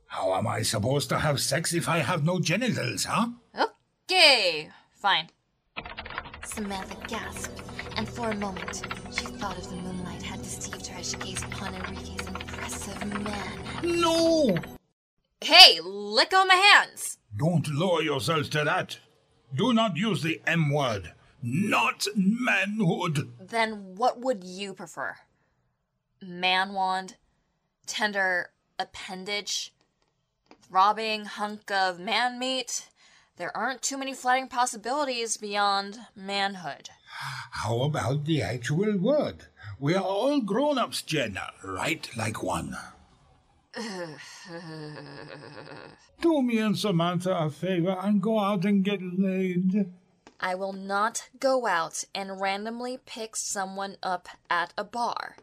How 0.08 0.34
am 0.36 0.48
I 0.48 0.64
supposed 0.64 1.08
to 1.10 1.20
have 1.20 1.40
sex 1.40 1.74
if 1.74 1.88
I 1.88 2.00
have 2.00 2.26
no 2.26 2.42
genitals, 2.42 3.06
huh? 3.06 3.28
Okay, 3.58 4.70
fine. 4.92 5.30
Samantha 6.44 6.98
gasped, 7.08 7.62
and 7.96 8.10
for 8.10 8.32
a 8.32 8.36
moment 8.36 8.84
she 9.12 9.28
thought 9.40 9.58
of 9.58 9.70
the 9.70 9.78
moonlight 9.78 10.24
had 10.24 10.42
deceived 10.42 10.88
her 10.88 11.00
as 11.00 11.12
she 11.12 11.18
gazed 11.18 11.46
upon 11.46 11.74
Enrique's 11.74 12.28
impressive 12.28 13.24
man. 13.24 14.02
No! 14.02 14.58
Hey, 15.42 15.80
go 15.80 16.42
of 16.42 16.48
my 16.48 16.56
hands! 16.56 17.18
Don't 17.38 17.68
lower 17.70 18.02
yourselves 18.02 18.50
to 18.50 18.66
that. 18.66 19.00
Do 19.56 19.74
not 19.74 19.96
use 19.96 20.22
the 20.22 20.42
M 20.46 20.72
word. 20.74 21.14
Not 21.42 22.08
manhood. 22.14 23.32
Then 23.40 23.96
what 23.96 24.20
would 24.20 24.44
you 24.44 24.74
prefer? 24.74 25.16
Man 26.22 26.74
wand? 26.74 27.16
Tender 27.88 28.50
appendage? 28.78 29.74
Throbbing 30.62 31.24
hunk 31.26 31.72
of 31.72 32.00
man 32.00 32.38
meat? 32.38 32.90
There 33.38 33.56
aren't 33.56 33.82
too 33.82 33.98
many 33.98 34.14
flattering 34.14 34.50
possibilities 34.50 35.38
beyond 35.38 36.00
manhood. 36.14 36.90
How 37.52 37.84
about 37.84 38.26
the 38.26 38.42
actual 38.42 38.98
word? 38.98 39.46
We 39.80 39.96
are 39.96 40.04
all 40.04 40.42
grown 40.42 40.78
ups, 40.78 41.02
Jenna. 41.02 41.54
Right 41.64 42.10
like 42.18 42.44
one. 42.44 42.76
Do 46.22 46.42
me 46.42 46.58
and 46.58 46.78
Samantha 46.78 47.34
a 47.34 47.50
favor 47.50 47.98
and 48.02 48.22
go 48.22 48.40
out 48.40 48.66
and 48.66 48.84
get 48.84 49.00
laid. 49.02 49.90
I 50.40 50.56
will 50.56 50.74
not 50.74 51.30
go 51.40 51.66
out 51.66 52.04
and 52.14 52.42
randomly 52.42 53.00
pick 53.06 53.36
someone 53.36 53.96
up 54.04 54.28
at 54.50 54.74
a 54.78 54.84
bar. 54.84 55.38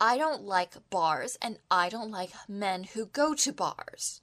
I 0.00 0.18
don't 0.18 0.42
like 0.42 0.90
bars 0.90 1.38
and 1.40 1.58
I 1.70 1.88
don't 1.88 2.10
like 2.10 2.32
men 2.48 2.84
who 2.84 3.06
go 3.06 3.34
to 3.34 3.52
bars. 3.52 4.20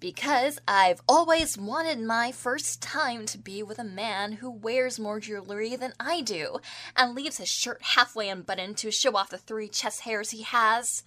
Because 0.00 0.58
I've 0.66 1.00
always 1.08 1.56
wanted 1.56 2.00
my 2.00 2.32
first 2.32 2.82
time 2.82 3.26
to 3.26 3.38
be 3.38 3.62
with 3.62 3.78
a 3.78 3.84
man 3.84 4.32
who 4.32 4.50
wears 4.50 4.98
more 4.98 5.20
jewelry 5.20 5.76
than 5.76 5.92
I 6.00 6.20
do 6.20 6.58
and 6.96 7.14
leaves 7.14 7.38
his 7.38 7.48
shirt 7.48 7.80
halfway 7.82 8.28
unbuttoned 8.28 8.76
to 8.78 8.90
show 8.90 9.16
off 9.16 9.30
the 9.30 9.38
three 9.38 9.68
chest 9.68 10.00
hairs 10.00 10.30
he 10.30 10.42
has. 10.42 11.04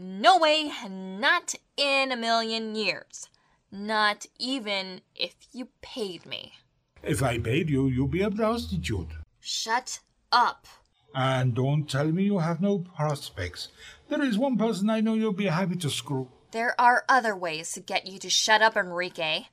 No 0.00 0.38
way, 0.38 0.70
not 0.88 1.56
in 1.76 2.12
a 2.12 2.16
million 2.16 2.76
years. 2.76 3.28
Not 3.72 4.26
even 4.38 5.00
if 5.16 5.34
you 5.52 5.70
paid 5.82 6.24
me. 6.24 6.52
If 7.02 7.20
I 7.20 7.38
paid 7.38 7.68
you, 7.68 7.88
you'd 7.88 8.12
be 8.12 8.22
a 8.22 8.30
prostitute. 8.30 9.08
Shut 9.40 9.98
up. 10.30 10.68
And 11.16 11.52
don't 11.52 11.90
tell 11.90 12.12
me 12.12 12.22
you 12.22 12.38
have 12.38 12.60
no 12.60 12.78
prospects. 12.78 13.70
There 14.08 14.22
is 14.22 14.38
one 14.38 14.56
person 14.56 14.88
I 14.88 15.00
know 15.00 15.14
you'll 15.14 15.32
be 15.32 15.46
happy 15.46 15.74
to 15.74 15.90
screw. 15.90 16.28
There 16.52 16.80
are 16.80 17.02
other 17.08 17.34
ways 17.34 17.72
to 17.72 17.80
get 17.80 18.06
you 18.06 18.20
to 18.20 18.30
shut 18.30 18.62
up, 18.62 18.76
Enrique. 18.76 19.46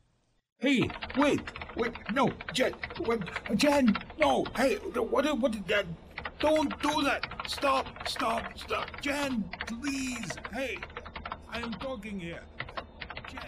Hey, 0.60 0.92
wait, 1.18 1.42
wait, 1.76 1.94
no, 2.14 2.30
Jen, 2.54 2.74
what, 3.00 3.20
Jen, 3.56 3.98
no, 4.20 4.46
hey, 4.56 4.76
what, 4.76 5.40
what, 5.40 5.68
Jen, 5.68 5.98
don't 6.40 6.82
do 6.82 7.02
that. 7.04 7.28
Stop, 7.48 8.08
stop, 8.08 8.58
stop, 8.58 9.02
Jen, 9.02 9.44
please, 9.68 10.32
hey, 10.54 10.78
I 11.50 11.60
am 11.60 11.74
talking 11.74 12.20
here. 12.20 12.44
Jen. 13.30 13.42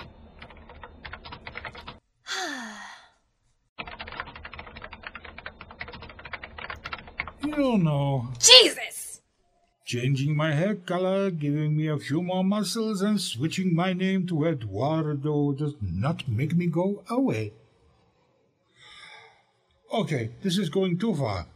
You 7.57 7.77
know, 7.77 8.27
Jesus! 8.39 8.97
changing 9.87 10.35
my 10.35 10.53
hair 10.53 10.75
color, 10.75 11.31
giving 11.31 11.77
me 11.77 11.87
a 11.87 11.97
few 11.97 12.21
more 12.21 12.43
muscles, 12.43 13.01
and 13.01 13.21
switching 13.21 13.73
my 13.73 13.93
name 13.93 14.27
to 14.27 14.45
Eduardo 14.45 15.53
does 15.53 15.75
not 15.81 16.27
make 16.27 16.55
me 16.55 16.67
go 16.67 17.03
away. 17.09 17.53
Okay, 19.93 20.31
this 20.41 20.57
is 20.57 20.69
going 20.69 20.97
too 20.97 21.15
far. 21.15 21.47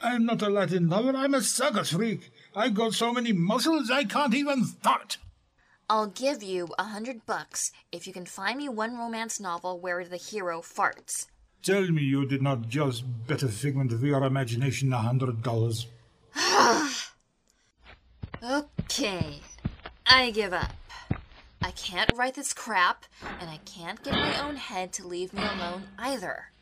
I'm 0.00 0.26
not 0.26 0.42
a 0.42 0.48
Latin 0.48 0.88
lover, 0.88 1.16
I'm 1.16 1.34
a 1.34 1.42
circus 1.42 1.92
freak. 1.92 2.30
I've 2.54 2.74
got 2.74 2.94
so 2.94 3.12
many 3.12 3.32
muscles 3.32 3.90
I 3.90 4.04
can't 4.04 4.34
even 4.34 4.64
fart. 4.64 5.18
I'll 5.90 6.08
give 6.08 6.42
you 6.42 6.68
a 6.78 6.84
hundred 6.84 7.24
bucks 7.24 7.72
if 7.90 8.06
you 8.06 8.12
can 8.12 8.26
find 8.26 8.58
me 8.58 8.68
one 8.68 8.96
romance 8.96 9.40
novel 9.40 9.80
where 9.80 10.04
the 10.04 10.16
hero 10.16 10.60
farts. 10.60 11.26
Tell 11.62 11.90
me 11.90 12.02
you 12.02 12.26
did 12.26 12.42
not 12.42 12.68
just 12.68 13.04
bet 13.26 13.42
a 13.42 13.48
figment 13.48 13.92
of 13.92 14.02
your 14.02 14.22
imagination 14.22 14.92
a 14.92 14.98
hundred 14.98 15.42
dollars. 15.42 15.86
Okay, 18.40 19.40
I 20.06 20.30
give 20.30 20.52
up. 20.52 20.72
I 21.60 21.72
can't 21.72 22.12
write 22.14 22.34
this 22.34 22.52
crap, 22.52 23.04
and 23.40 23.50
I 23.50 23.58
can't 23.64 24.00
get 24.04 24.12
my 24.14 24.40
own 24.46 24.54
head 24.54 24.92
to 24.92 25.06
leave 25.06 25.34
me 25.34 25.42
alone 25.42 25.88
either. 25.98 26.52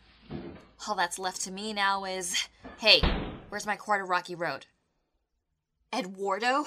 All 0.88 0.94
that's 0.94 1.18
left 1.18 1.42
to 1.42 1.50
me 1.50 1.74
now 1.74 2.06
is 2.06 2.48
hey, 2.78 3.02
where's 3.48 3.66
my 3.66 3.76
quarter 3.76 4.04
Rocky 4.04 4.34
Road? 4.34 4.66
Eduardo? 5.96 6.64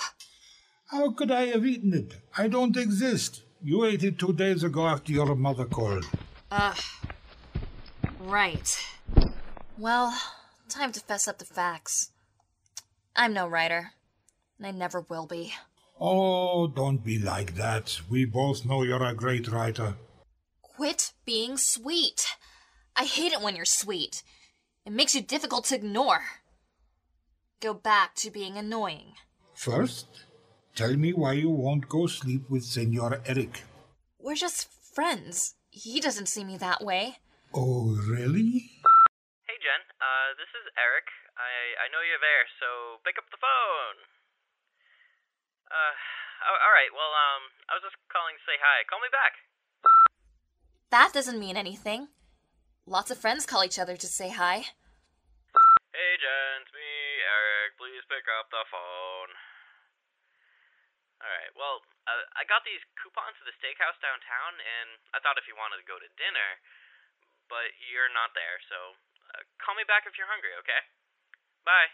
How 0.88 1.12
could 1.12 1.32
I 1.32 1.48
have 1.48 1.66
eaten 1.66 1.94
it? 1.94 2.16
I 2.38 2.48
don't 2.48 2.76
exist. 2.76 3.44
You 3.62 3.86
ate 3.86 4.04
it 4.04 4.18
two 4.18 4.34
days 4.34 4.64
ago 4.64 4.88
after 4.88 5.12
your 5.12 5.36
mother 5.36 5.66
called. 5.66 6.06
Ugh. 6.52 6.78
Right. 8.20 8.80
Well, 9.78 10.18
time 10.68 10.92
to 10.94 11.00
fess 11.00 11.28
up 11.28 11.38
the 11.38 11.46
facts. 11.46 12.12
I'm 13.16 13.34
no 13.34 13.48
writer. 13.48 13.92
And 14.58 14.68
I 14.68 14.72
never 14.72 15.02
will 15.02 15.28
be. 15.28 15.54
Oh, 16.00 16.68
don't 16.68 17.04
be 17.04 17.20
like 17.20 17.56
that. 17.56 18.00
We 18.10 18.26
both 18.26 18.66
know 18.66 18.84
you're 18.84 19.04
a 19.04 19.14
great 19.14 19.48
writer. 19.50 19.96
Quit 20.62 21.12
being 21.26 21.58
sweet. 21.58 22.36
I 22.96 23.04
hate 23.04 23.34
it 23.34 23.42
when 23.42 23.56
you're 23.56 23.66
sweet. 23.66 24.24
It 24.86 24.94
makes 24.94 25.14
you 25.14 25.22
difficult 25.22 25.66
to 25.66 25.76
ignore. 25.76 26.22
Go 27.60 27.74
back 27.74 28.16
to 28.16 28.32
being 28.32 28.56
annoying. 28.56 29.20
First, 29.54 30.08
tell 30.76 30.96
me 30.96 31.12
why 31.12 31.34
you 31.34 31.50
won't 31.50 31.90
go 31.90 32.08
sleep 32.08 32.50
with 32.50 32.64
Senor 32.64 33.20
Eric. 33.26 33.64
We're 34.18 34.40
just 34.40 34.72
friends. 34.96 35.56
He 35.70 36.00
doesn't 36.00 36.32
see 36.32 36.46
me 36.46 36.56
that 36.58 36.80
way. 36.80 37.20
Oh, 37.54 38.00
really? 38.08 38.72
Hey, 39.44 39.60
Jen. 39.60 39.84
Uh, 40.00 40.40
this 40.40 40.48
is 40.56 40.72
Eric. 40.80 41.12
I 41.36 41.84
I 41.84 41.92
know 41.92 42.00
you're 42.00 42.24
there, 42.24 42.48
so 42.64 43.04
pick 43.04 43.20
up 43.20 43.28
the 43.28 43.40
phone. 43.44 43.98
Uh, 45.68 45.96
all 46.48 46.72
right. 46.72 46.92
Well, 46.96 47.12
um, 47.12 47.44
I 47.68 47.76
was 47.76 47.84
just 47.84 48.00
calling 48.08 48.40
to 48.40 48.44
say 48.48 48.56
hi. 48.56 48.88
Call 48.88 49.04
me 49.04 49.12
back. 49.12 49.36
That 50.96 51.12
doesn't 51.12 51.44
mean 51.44 51.60
anything. 51.60 52.08
Lots 52.88 53.12
of 53.12 53.20
friends 53.20 53.46
call 53.46 53.68
each 53.68 53.78
other 53.80 54.00
to 54.00 54.08
say 54.08 54.32
hi. 54.32 54.72
Hey, 55.92 56.16
Jen. 56.24 56.69
Pick 58.10 58.26
up 58.28 58.50
the 58.50 58.66
phone. 58.74 59.32
All 61.22 61.30
right. 61.30 61.52
Well, 61.54 61.86
uh, 62.10 62.26
I 62.36 62.48
got 62.50 62.66
these 62.66 62.82
coupons 62.98 63.38
to 63.38 63.46
the 63.46 63.56
steakhouse 63.62 64.00
downtown, 64.02 64.58
and 64.58 64.98
I 65.14 65.22
thought 65.22 65.38
if 65.38 65.46
you 65.46 65.54
wanted 65.54 65.78
to 65.78 65.88
go 65.88 66.00
to 66.00 66.10
dinner, 66.18 66.50
but 67.52 67.70
you're 67.92 68.10
not 68.12 68.34
there, 68.34 68.58
so 68.66 68.98
uh, 69.36 69.44
call 69.62 69.76
me 69.76 69.86
back 69.86 70.10
if 70.10 70.16
you're 70.18 70.30
hungry. 70.32 70.56
Okay? 70.64 70.82
Bye. 71.68 71.90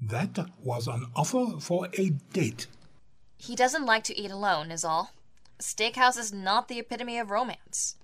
That 0.00 0.50
was 0.58 0.88
an 0.88 1.06
offer 1.14 1.60
for 1.60 1.88
a 1.96 2.10
date. 2.32 2.66
He 3.36 3.56
doesn't 3.56 3.86
like 3.86 4.04
to 4.04 4.16
eat 4.16 4.30
alone, 4.30 4.70
is 4.70 4.84
all. 4.84 5.12
A 5.58 5.62
steakhouse 5.62 6.18
is 6.18 6.32
not 6.32 6.68
the 6.68 6.78
epitome 6.78 7.18
of 7.18 7.30
romance. 7.30 7.96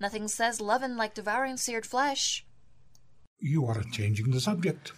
Nothing 0.00 0.26
says 0.26 0.60
lovin' 0.60 0.96
like 0.96 1.14
devouring 1.14 1.56
seared 1.56 1.86
flesh. 1.86 2.46
You 3.38 3.66
are 3.66 3.82
changing 3.92 4.30
the 4.30 4.40
subject. 4.40 4.92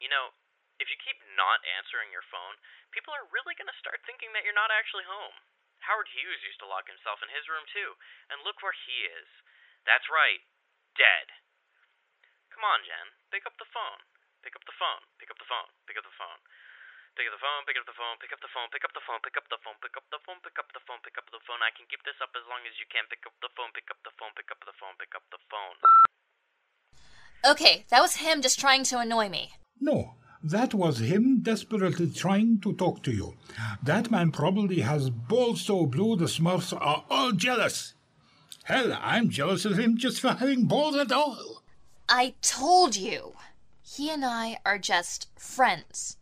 You 0.00 0.08
know, 0.08 0.32
if 0.78 0.88
you 0.88 0.96
keep 1.00 1.16
not 1.36 1.60
answering 1.78 2.10
your 2.10 2.24
phone, 2.32 2.56
people 2.90 3.12
are 3.12 3.28
really 3.30 3.54
going 3.54 3.70
to 3.70 3.82
start 3.82 4.02
thinking 4.08 4.32
that 4.32 4.42
you're 4.42 4.56
not 4.56 4.72
actually 4.72 5.04
home. 5.06 5.36
Howard 5.84 6.08
Hughes 6.10 6.42
used 6.42 6.58
to 6.64 6.66
lock 6.66 6.88
himself 6.88 7.20
in 7.20 7.30
his 7.30 7.46
room 7.46 7.68
too, 7.70 7.94
and 8.32 8.42
look 8.42 8.64
where 8.64 8.74
he 8.74 9.06
is. 9.06 9.28
That's 9.84 10.10
right, 10.10 10.42
dead. 10.96 11.30
Come 12.50 12.64
on, 12.64 12.82
Jen, 12.82 13.14
pick 13.28 13.44
up 13.44 13.60
the 13.60 13.68
phone. 13.68 14.02
Pick 14.40 14.56
up 14.56 14.64
the 14.64 14.78
phone. 14.78 15.02
Pick 15.18 15.28
up 15.28 15.38
the 15.42 15.50
phone. 15.50 15.68
Pick 15.90 15.98
up 15.98 16.06
the 16.06 16.16
phone. 16.16 16.38
Pick 17.18 17.26
up 17.26 17.34
the 17.34 17.42
phone, 17.42 17.64
pick 17.64 17.76
up 17.80 17.86
the 17.88 17.96
phone, 17.96 18.16
pick 18.20 18.30
up 18.30 18.40
the 18.44 18.52
phone, 18.52 18.68
pick 18.68 18.84
up 18.84 18.92
the 18.92 19.00
phone, 19.00 19.18
pick 19.24 19.34
up 19.34 19.48
the 19.48 19.58
phone, 19.64 19.76
pick 19.80 19.96
up 19.96 20.04
the 20.12 20.20
phone, 20.20 20.38
pick 20.44 20.58
up 20.60 20.68
the 20.70 20.84
phone, 20.84 21.00
pick 21.00 21.16
up 21.16 21.26
the 21.32 21.40
phone. 21.48 21.64
I 21.64 21.72
can 21.72 21.88
keep 21.88 22.04
this 22.04 22.20
up 22.20 22.30
as 22.36 22.44
long 22.44 22.60
as 22.68 22.76
you 22.76 22.84
can. 22.92 23.08
Pick 23.08 23.24
up 23.24 23.32
the 23.40 23.48
phone, 23.56 23.72
pick 23.72 23.88
up 23.88 23.96
the 24.04 24.12
phone, 24.20 24.36
pick 24.36 24.52
up 24.52 24.60
the 24.68 24.76
phone, 24.76 24.94
pick 25.00 25.16
up 25.16 25.24
the 25.32 25.40
phone. 25.48 25.76
Okay, 27.40 27.88
that 27.88 28.04
was 28.04 28.20
him 28.20 28.44
just 28.44 28.60
trying 28.60 28.84
to 28.92 29.00
annoy 29.00 29.32
me. 29.32 29.56
No, 29.80 30.20
that 30.50 30.74
was 30.74 30.98
him 30.98 31.40
desperately 31.40 32.10
trying 32.10 32.60
to 32.60 32.72
talk 32.72 33.02
to 33.02 33.12
you. 33.12 33.34
That 33.82 34.10
man 34.10 34.32
probably 34.32 34.80
has 34.80 35.10
balls 35.10 35.62
so 35.62 35.86
blue 35.86 36.16
the 36.16 36.26
Smurfs 36.26 36.72
are 36.72 37.04
all 37.10 37.32
jealous. 37.32 37.94
Hell, 38.64 38.98
I'm 39.00 39.30
jealous 39.30 39.64
of 39.64 39.78
him 39.78 39.96
just 39.96 40.20
for 40.20 40.32
having 40.32 40.66
balls 40.66 40.96
at 40.96 41.12
all. 41.12 41.62
I 42.08 42.34
told 42.42 42.96
you. 42.96 43.34
He 43.82 44.10
and 44.10 44.24
I 44.24 44.58
are 44.66 44.78
just 44.78 45.28
friends. 45.38 46.16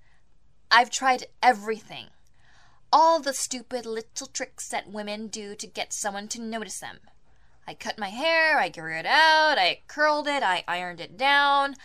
I've 0.71 0.91
tried 0.91 1.27
everything. 1.43 2.07
All 2.93 3.21
the 3.21 3.33
stupid 3.33 3.87
little 3.87 4.27
tricks 4.27 4.69
that 4.69 4.91
women 4.91 5.29
do 5.29 5.55
to 5.55 5.67
get 5.67 5.93
someone 5.93 6.29
to 6.29 6.41
notice 6.41 6.81
them. 6.81 6.99
I 7.67 7.75
cut 7.75 7.99
my 7.99 8.11
hair, 8.11 8.59
I 8.59 8.69
grew 8.69 8.95
it 8.95 9.07
out, 9.07 9.57
I 9.59 9.81
curled 9.89 10.29
it, 10.29 10.43
I 10.43 10.65
ironed 10.69 11.01
it 11.01 11.17
down, 11.17 11.77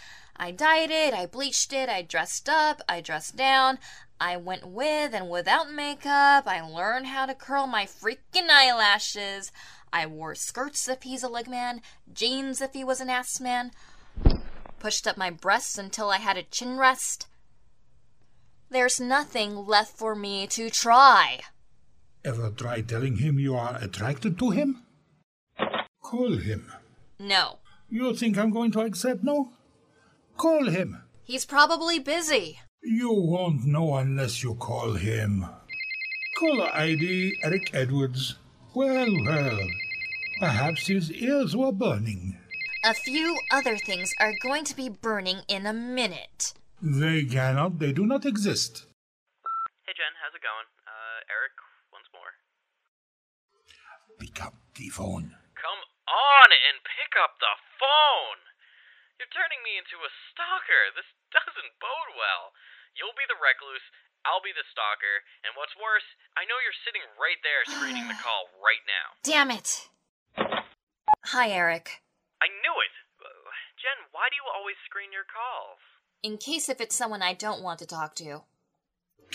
I 0.42 0.52
dyed 0.52 0.90
it, 0.90 1.14
I 1.14 1.26
bleached 1.26 1.74
it, 1.74 1.90
I 1.90 2.02
dressed 2.02 2.48
up, 2.48 2.82
I 2.88 3.02
dressed 3.02 3.36
down, 3.36 3.78
I 4.22 4.38
went 4.38 4.66
with 4.66 5.14
and 5.14 5.30
without 5.30 5.70
makeup, 5.70 6.48
I 6.48 6.62
learned 6.62 7.08
how 7.08 7.26
to 7.26 7.36
curl 7.36 7.68
my 7.68 7.86
freaking 7.86 8.50
eyelashes, 8.50 9.52
I 9.92 10.06
wore 10.06 10.36
skirts 10.36 10.88
if 10.88 11.04
he's 11.04 11.24
a 11.24 11.28
leg 11.28 11.50
man, 11.50 11.82
jeans 12.14 12.62
if 12.62 12.72
he 12.72 12.86
was 12.86 13.02
an 13.02 13.10
ass 13.10 13.42
man, 13.42 13.72
pushed 14.80 15.06
up 15.08 15.18
my 15.18 15.30
breasts 15.30 15.78
until 15.78 16.10
I 16.10 16.18
had 16.18 16.38
a 16.38 16.44
chin 16.44 16.78
rest. 16.78 17.28
There's 18.70 19.00
nothing 19.00 19.68
left 19.68 19.98
for 19.98 20.16
me 20.16 20.48
to 20.48 20.70
try. 20.70 21.42
Ever 22.24 22.52
try 22.52 22.80
telling 22.80 23.18
him 23.18 23.40
you 23.40 23.56
are 23.56 23.78
attracted 23.82 24.40
to 24.40 24.52
him? 24.52 24.84
Call 26.02 26.38
him. 26.38 26.72
No. 27.20 27.60
You 27.90 28.16
think 28.16 28.38
I'm 28.38 28.52
going 28.52 28.72
to 28.72 28.82
accept 28.82 29.24
no? 29.24 29.52
Call 30.40 30.70
him. 30.70 31.04
He's 31.26 31.46
probably 31.46 32.00
busy. 32.00 32.60
You 32.82 33.12
won't 33.12 33.66
know 33.66 33.96
unless 33.96 34.42
you 34.42 34.56
call 34.56 34.94
him. 34.94 35.46
Caller 36.40 36.74
ID 36.74 37.36
Eric 37.44 37.72
Edwards. 37.74 38.36
Well, 38.74 39.12
well. 39.26 39.60
Perhaps 40.40 40.88
his 40.88 41.12
ears 41.12 41.58
were 41.58 41.74
burning. 41.74 42.38
A 42.86 42.94
few 42.94 43.36
other 43.52 43.76
things 43.76 44.14
are 44.22 44.32
going 44.42 44.64
to 44.64 44.76
be 44.76 44.88
burning 44.88 45.42
in 45.50 45.66
a 45.66 45.74
minute. 45.74 46.54
They 46.82 47.26
cannot, 47.26 47.80
they 47.80 47.92
do 47.92 48.06
not 48.06 48.26
exist. 48.26 48.86
Hey, 49.86 49.92
Jen, 49.92 50.16
how's 50.24 50.34
it 50.34 50.40
going? 50.40 50.72
Uh, 50.88 51.20
Eric, 51.28 51.52
once 51.92 52.08
more. 52.16 52.32
Pick 54.18 54.42
up 54.42 54.54
the 54.78 54.88
phone. 54.88 55.36
Come 55.60 55.82
on 56.08 56.48
and 56.56 56.80
pick 56.88 57.12
up 57.20 57.36
the 57.44 57.60
phone! 57.76 58.49
You're 59.20 59.36
turning 59.36 59.60
me 59.68 59.76
into 59.76 60.00
a 60.00 60.12
stalker. 60.32 60.96
This 60.96 61.12
doesn't 61.36 61.76
bode 61.84 62.16
well. 62.16 62.56
You'll 62.96 63.20
be 63.20 63.28
the 63.28 63.36
recluse, 63.36 63.84
I'll 64.24 64.40
be 64.40 64.56
the 64.56 64.64
stalker, 64.72 65.28
and 65.44 65.52
what's 65.60 65.76
worse, 65.76 66.08
I 66.40 66.48
know 66.48 66.56
you're 66.64 66.84
sitting 66.88 67.04
right 67.20 67.40
there 67.44 67.68
screening 67.68 68.08
the 68.08 68.16
call 68.24 68.48
right 68.64 68.80
now. 68.88 69.20
Damn 69.28 69.52
it. 69.52 69.92
Hi, 71.36 71.52
Eric. 71.52 72.00
I 72.40 72.48
knew 72.48 72.76
it! 72.80 72.96
Uh, 73.20 73.28
Jen, 73.84 74.08
why 74.16 74.32
do 74.32 74.40
you 74.40 74.48
always 74.48 74.80
screen 74.88 75.12
your 75.12 75.28
calls? 75.28 75.84
In 76.24 76.40
case 76.40 76.72
if 76.72 76.80
it's 76.80 76.96
someone 76.96 77.20
I 77.20 77.36
don't 77.36 77.60
want 77.60 77.84
to 77.84 77.88
talk 77.88 78.16
to. 78.24 78.48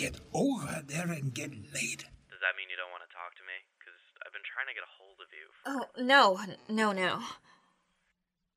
Get 0.01 0.17
over 0.33 0.81
there 0.81 1.13
and 1.13 1.33
get 1.37 1.53
laid. 1.53 2.09
Does 2.33 2.41
that 2.41 2.57
mean 2.57 2.73
you 2.73 2.81
don't 2.81 2.93
want 2.93 3.05
to 3.05 3.13
talk 3.13 3.37
to 3.37 3.45
me? 3.45 3.57
Because 3.77 4.01
I've 4.25 4.33
been 4.33 4.49
trying 4.49 4.69
to 4.73 4.77
get 4.77 4.85
a 4.85 4.97
hold 4.97 5.21
of 5.21 5.29
you. 5.29 5.47
Oh, 5.69 5.85
no, 6.01 6.41
no, 6.73 6.93
no. 6.93 7.21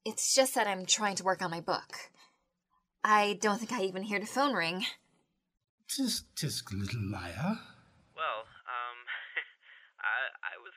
It's 0.08 0.34
just 0.34 0.56
that 0.56 0.68
I'm 0.68 0.86
trying 0.86 1.18
to 1.20 1.28
work 1.28 1.42
on 1.42 1.52
my 1.52 1.60
book. 1.60 2.16
I 3.04 3.38
don't 3.42 3.60
think 3.60 3.74
I 3.74 3.84
even 3.84 4.04
hear 4.04 4.22
the 4.22 4.26
phone 4.26 4.56
ring. 4.56 4.86
Tisk, 5.90 6.24
tisk, 6.34 6.72
little 6.72 7.12
liar. 7.12 7.60
Well, 8.16 8.42
um, 8.72 8.98
I 10.00 10.32
I 10.48 10.56
was 10.64 10.72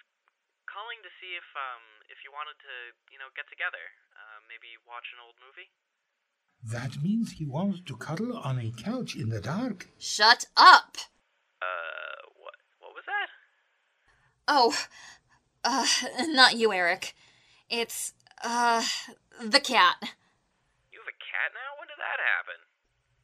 calling 0.66 0.98
to 1.06 1.10
see 1.22 1.38
if 1.38 1.46
um 1.54 2.02
if 2.10 2.18
you 2.26 2.34
wanted 2.34 2.58
to 2.58 2.74
you 3.14 3.22
know 3.22 3.30
get 3.38 3.46
together, 3.46 3.94
uh, 4.18 4.42
maybe 4.50 4.74
watch 4.82 5.06
an 5.14 5.22
old 5.22 5.38
movie. 5.38 5.70
That 6.66 7.00
means 7.00 7.38
he 7.38 7.46
wants 7.46 7.82
to 7.86 7.94
cuddle 7.94 8.36
on 8.36 8.58
a 8.58 8.74
couch 8.82 9.14
in 9.14 9.28
the 9.28 9.40
dark. 9.40 9.86
Shut 9.96 10.46
up! 10.56 10.98
Uh, 11.62 12.18
what 12.34 12.58
what 12.82 12.94
was 12.98 13.06
that? 13.06 13.30
Oh, 14.48 14.74
uh, 15.62 15.86
not 16.34 16.56
you, 16.56 16.72
Eric. 16.72 17.14
It's, 17.70 18.14
uh, 18.42 18.82
the 19.40 19.60
cat. 19.60 19.96
You 20.92 21.00
have 21.00 21.08
a 21.08 21.18
cat 21.20 21.52
now? 21.54 21.78
When 21.78 21.88
did 21.88 22.00
that 22.00 22.20
happen? 22.20 22.58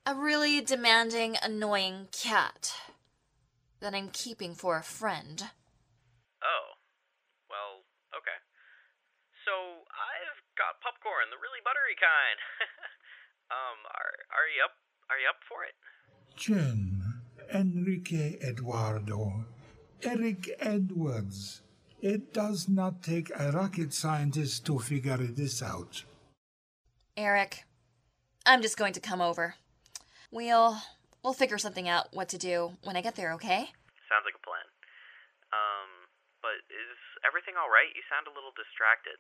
A 0.07 0.15
really 0.15 0.61
demanding, 0.61 1.37
annoying 1.43 2.09
cat 2.13 2.75
that 3.81 3.95
I'm 3.95 4.11
keeping 4.11 4.55
for 4.55 4.77
a 4.77 4.83
friend. 4.83 5.51
Oh, 6.43 6.79
well, 7.51 7.83
okay. 8.15 8.39
So 9.45 9.53
I've 9.91 10.41
got 10.57 10.81
popcorn, 10.83 11.31
the 11.31 11.41
really 11.43 11.61
buttery 11.65 11.97
kind. 11.99 12.39
um, 13.55 13.79
are 13.91 14.15
are 14.33 14.49
you 14.49 14.63
up? 14.65 14.75
Are 15.11 15.19
you 15.19 15.29
up 15.31 15.43
for 15.47 15.65
it? 15.65 15.77
Jen, 16.37 17.23
Enrique 17.53 18.39
Eduardo, 18.43 19.47
Eric 20.03 20.51
Edwards. 20.59 21.63
It 22.01 22.33
does 22.33 22.69
not 22.69 23.03
take 23.03 23.31
a 23.35 23.53
rocket 23.53 23.95
scientist 23.95 24.67
to 24.67 24.79
figure 24.79 25.17
this 25.17 25.63
out. 25.63 26.05
Eric, 27.17 27.65
I'm 28.45 28.61
just 28.61 28.77
going 28.77 28.93
to 28.93 29.01
come 29.01 29.21
over. 29.23 29.55
We'll 30.31 30.77
we'll 31.25 31.33
figure 31.33 31.59
something 31.59 31.89
out 31.89 32.09
what 32.13 32.29
to 32.31 32.39
do 32.39 32.73
when 32.85 32.97
I 32.97 33.01
get 33.01 33.17
there, 33.17 33.33
okay? 33.33 33.71
Sounds 34.09 34.25
like 34.25 34.35
a 34.35 34.45
plan. 34.45 34.67
Um, 35.53 36.07
but 36.43 36.61
is 36.69 36.99
everything 37.27 37.55
all 37.57 37.71
right? 37.71 37.89
You 37.95 38.03
sound 38.13 38.29
a 38.29 38.35
little 38.37 38.53
distracted. 38.55 39.19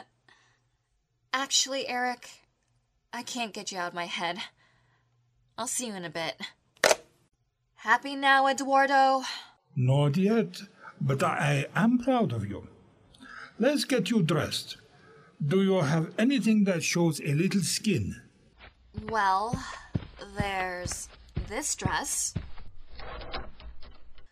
Actually, 1.32 1.86
Eric, 1.86 2.30
I 3.12 3.22
can't 3.22 3.52
get 3.52 3.70
you 3.70 3.78
out 3.78 3.88
of 3.88 3.94
my 3.94 4.06
head. 4.06 4.38
I'll 5.58 5.66
see 5.66 5.86
you 5.88 5.94
in 5.94 6.04
a 6.04 6.10
bit. 6.10 6.40
Happy 7.76 8.16
now, 8.16 8.46
Eduardo? 8.48 9.22
Not 9.80 10.16
yet, 10.16 10.62
but 11.00 11.22
I 11.22 11.66
am 11.76 11.98
proud 11.98 12.32
of 12.32 12.44
you. 12.44 12.66
Let's 13.60 13.84
get 13.84 14.10
you 14.10 14.22
dressed. 14.24 14.76
Do 15.40 15.62
you 15.62 15.82
have 15.82 16.12
anything 16.18 16.64
that 16.64 16.82
shows 16.82 17.20
a 17.20 17.32
little 17.32 17.60
skin? 17.60 18.20
Well, 19.08 19.56
there's 20.36 21.08
this 21.46 21.76
dress. 21.76 22.34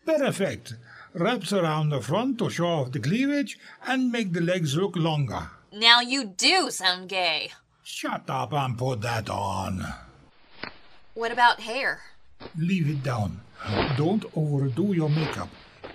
Perfect. 0.05 0.75
Wraps 1.13 1.53
around 1.53 1.91
the 1.91 2.01
front 2.01 2.39
to 2.39 2.49
show 2.49 2.67
off 2.67 2.91
the 2.91 2.99
cleavage 2.99 3.57
and 3.85 4.11
make 4.11 4.33
the 4.33 4.41
legs 4.41 4.75
look 4.75 4.97
longer. 4.97 5.49
Now 5.71 6.01
you 6.01 6.25
do 6.25 6.69
sound 6.71 7.07
gay. 7.07 7.51
Shut 7.83 8.29
up 8.29 8.51
and 8.51 8.77
put 8.77 8.99
that 8.99 9.29
on. 9.29 9.93
What 11.13 11.31
about 11.31 11.61
hair? 11.61 12.01
Leave 12.57 12.89
it 12.89 13.01
down. 13.01 13.39
Don't 13.97 14.25
overdo 14.35 14.93
your 14.93 15.09
makeup. 15.09 15.49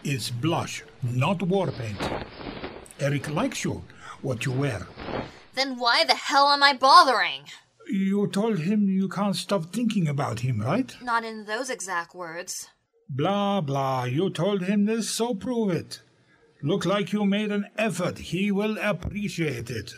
It's 0.05 0.31
blush, 0.31 0.85
not 1.03 1.43
war 1.43 1.71
paint. 1.71 2.01
Eric 2.99 3.31
likes 3.31 3.65
you, 3.65 3.85
what 4.21 4.45
you 4.47 4.53
wear. 4.53 4.87
Then 5.55 5.79
why 5.79 6.05
the 6.05 6.15
hell 6.15 6.49
am 6.49 6.63
I 6.63 6.73
bothering? 6.73 7.43
You 7.89 8.27
told 8.29 8.61
him 8.61 8.89
you 8.89 9.09
can't 9.09 9.37
stop 9.37 9.73
thinking 9.73 10.09
about 10.09 10.41
him, 10.41 10.61
right? 10.61 10.95
Not 11.03 11.25
in 11.25 11.45
those 11.45 11.69
exact 11.69 12.15
words. 12.15 12.69
Blah, 13.09 13.61
blah. 13.61 14.05
You 14.05 14.31
told 14.31 14.63
him 14.63 14.87
this, 14.87 15.11
so 15.11 15.35
prove 15.35 15.71
it. 15.71 16.01
Look 16.63 16.87
like 16.87 17.13
you 17.13 17.25
made 17.27 17.51
an 17.51 17.67
effort. 17.77 18.19
He 18.19 18.51
will 18.51 18.79
appreciate 18.79 19.69
it. 19.69 19.93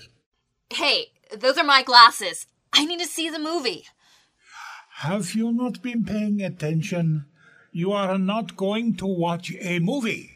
Hey, 0.70 1.12
those 1.36 1.58
are 1.58 1.64
my 1.64 1.82
glasses. 1.82 2.46
I 2.72 2.84
need 2.84 3.00
to 3.00 3.06
see 3.06 3.28
the 3.28 3.38
movie. 3.38 3.84
Have 4.96 5.34
you 5.34 5.52
not 5.52 5.82
been 5.82 6.04
paying 6.04 6.42
attention? 6.42 7.26
You 7.76 7.90
are 7.90 8.18
not 8.18 8.56
going 8.56 8.94
to 8.98 9.06
watch 9.06 9.52
a 9.60 9.80
movie. 9.80 10.30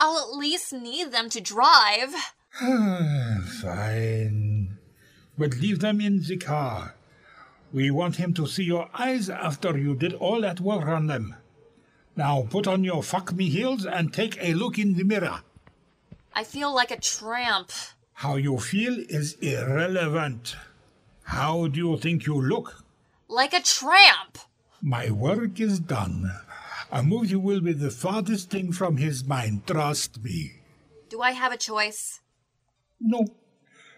I'll 0.00 0.18
at 0.18 0.36
least 0.36 0.72
need 0.72 1.12
them 1.12 1.30
to 1.30 1.40
drive. 1.40 2.12
Fine. 3.62 4.76
But 5.38 5.58
leave 5.58 5.78
them 5.78 6.00
in 6.00 6.24
the 6.24 6.36
car. 6.36 6.96
We 7.72 7.92
want 7.92 8.16
him 8.16 8.34
to 8.34 8.48
see 8.48 8.64
your 8.64 8.90
eyes 8.94 9.30
after 9.30 9.78
you 9.78 9.94
did 9.94 10.14
all 10.14 10.40
that 10.40 10.58
work 10.58 10.86
on 10.86 11.06
them. 11.06 11.36
Now 12.16 12.48
put 12.50 12.66
on 12.66 12.82
your 12.82 13.04
fuck 13.04 13.32
me 13.32 13.48
heels 13.48 13.86
and 13.86 14.12
take 14.12 14.36
a 14.40 14.54
look 14.54 14.76
in 14.76 14.96
the 14.96 15.04
mirror. 15.04 15.42
I 16.34 16.42
feel 16.42 16.74
like 16.74 16.90
a 16.90 16.98
tramp. 16.98 17.70
How 18.14 18.34
you 18.34 18.58
feel 18.58 18.98
is 19.08 19.34
irrelevant. 19.34 20.56
How 21.22 21.68
do 21.68 21.78
you 21.78 21.96
think 21.96 22.26
you 22.26 22.42
look? 22.42 22.84
Like 23.28 23.52
a 23.52 23.62
tramp. 23.62 24.38
My 24.82 25.12
work 25.12 25.60
is 25.60 25.78
done. 25.78 26.32
A 26.92 27.02
movie 27.02 27.34
will 27.34 27.60
be 27.60 27.72
the 27.72 27.90
farthest 27.90 28.50
thing 28.50 28.72
from 28.72 28.96
his 28.96 29.24
mind, 29.24 29.66
trust 29.66 30.22
me. 30.22 30.52
Do 31.08 31.20
I 31.20 31.32
have 31.32 31.52
a 31.52 31.56
choice? 31.56 32.20
No. 33.00 33.26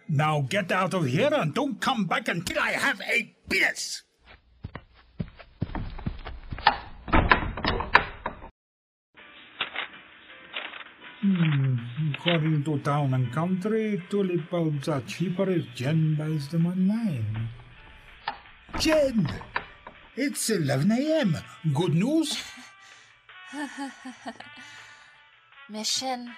Now 0.08 0.40
get 0.48 0.72
out 0.72 0.94
of 0.94 1.06
here 1.06 1.32
and 1.32 1.52
don't 1.52 1.80
come 1.80 2.06
back 2.06 2.28
until 2.28 2.58
I 2.58 2.70
have 2.70 3.00
a 3.02 3.34
penis. 3.48 4.02
Hmm. 11.20 11.76
According 12.14 12.64
to 12.64 12.78
Town 12.78 13.12
and 13.12 13.30
Country, 13.32 14.02
tulip 14.08 14.48
bulbs 14.50 14.88
are 14.88 15.02
cheaper 15.02 15.50
if 15.50 15.66
Jen 15.74 16.14
buys 16.16 16.48
them 16.48 16.66
online. 16.66 17.50
Jen! 18.78 19.28
It's 20.16 20.48
11 20.48 20.90
a.m. 20.90 21.36
Good 21.74 21.94
news? 21.94 22.42
Mission 25.68 26.30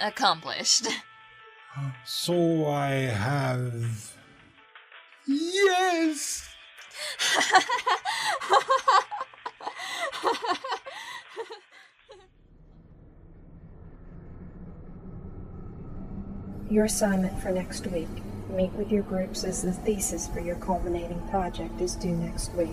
accomplished. 0.00 0.86
So 2.04 2.66
I 2.66 2.88
have. 2.90 4.12
Yes! 5.26 6.48
Your 16.70 16.86
assignment 16.86 17.38
for 17.40 17.50
next 17.50 17.86
week. 17.88 18.08
Meet 18.50 18.72
with 18.72 18.90
your 18.90 19.02
groups 19.02 19.44
as 19.44 19.62
the 19.62 19.72
thesis 19.72 20.26
for 20.28 20.40
your 20.40 20.56
culminating 20.56 21.20
project 21.28 21.80
is 21.80 21.94
due 21.94 22.16
next 22.16 22.52
week. 22.54 22.70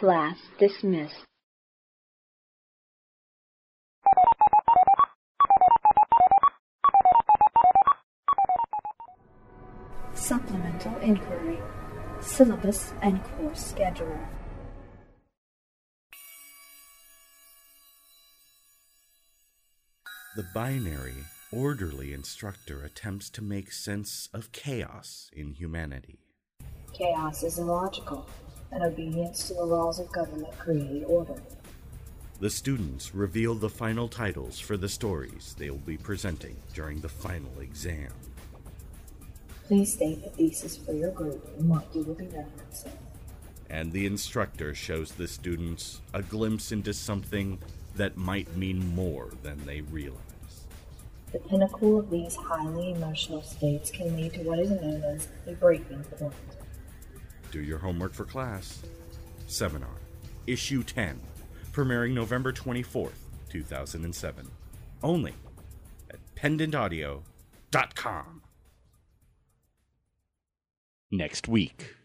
Class 0.00 0.38
dismissed. 0.58 1.26
Supplemental 10.14 10.96
inquiry. 11.02 11.58
Syllabus 12.22 12.94
and 13.02 13.22
course 13.22 13.62
schedule. 13.62 14.18
The 20.34 20.46
binary, 20.54 21.26
orderly 21.52 22.14
instructor 22.14 22.82
attempts 22.82 23.28
to 23.32 23.42
make 23.42 23.70
sense 23.70 24.30
of 24.32 24.50
chaos 24.52 25.28
in 25.34 25.52
humanity. 25.52 26.20
Chaos 26.94 27.42
is 27.42 27.58
illogical, 27.58 28.26
and 28.72 28.82
obedience 28.82 29.48
to 29.48 29.54
the 29.54 29.64
laws 29.64 29.98
of 29.98 30.10
government 30.12 30.56
create 30.58 31.04
order. 31.06 31.40
The 32.40 32.50
students 32.50 33.14
reveal 33.14 33.54
the 33.54 33.68
final 33.68 34.08
titles 34.08 34.58
for 34.58 34.76
the 34.76 34.88
stories 34.88 35.54
they 35.58 35.68
will 35.70 35.78
be 35.78 35.98
presenting 35.98 36.56
during 36.72 37.00
the 37.00 37.08
final 37.08 37.60
exam. 37.60 38.12
Please 39.66 39.92
state 39.92 40.24
the 40.24 40.30
thesis 40.30 40.76
for 40.76 40.92
your 40.92 41.10
group 41.10 41.46
and 41.58 41.68
what 41.68 41.86
you 41.94 42.02
will 42.02 42.14
be 42.14 42.24
referencing. 42.24 42.92
And 43.68 43.92
the 43.92 44.06
instructor 44.06 44.74
shows 44.74 45.12
the 45.12 45.28
students 45.28 46.00
a 46.14 46.22
glimpse 46.22 46.72
into 46.72 46.92
something 46.92 47.58
that 47.94 48.16
might 48.16 48.56
mean 48.56 48.94
more 48.94 49.30
than 49.42 49.64
they 49.66 49.82
realize. 49.82 50.20
The 51.32 51.38
pinnacle 51.38 51.98
of 51.98 52.10
these 52.10 52.34
highly 52.34 52.92
emotional 52.92 53.42
states 53.42 53.90
can 53.90 54.16
lead 54.16 54.32
to 54.34 54.40
what 54.40 54.58
is 54.58 54.70
known 54.70 55.02
as 55.04 55.28
a 55.46 55.52
breaking 55.52 56.02
point. 56.18 56.32
Do 57.50 57.62
your 57.62 57.78
homework 57.78 58.14
for 58.14 58.24
class. 58.24 58.80
Seminar, 59.46 59.90
Issue 60.46 60.84
10, 60.84 61.20
premiering 61.72 62.12
November 62.12 62.52
24th, 62.52 63.10
2007. 63.50 64.48
Only 65.02 65.34
at 66.10 66.18
pendantaudio.com. 66.36 68.42
Next 71.10 71.48
week. 71.48 71.96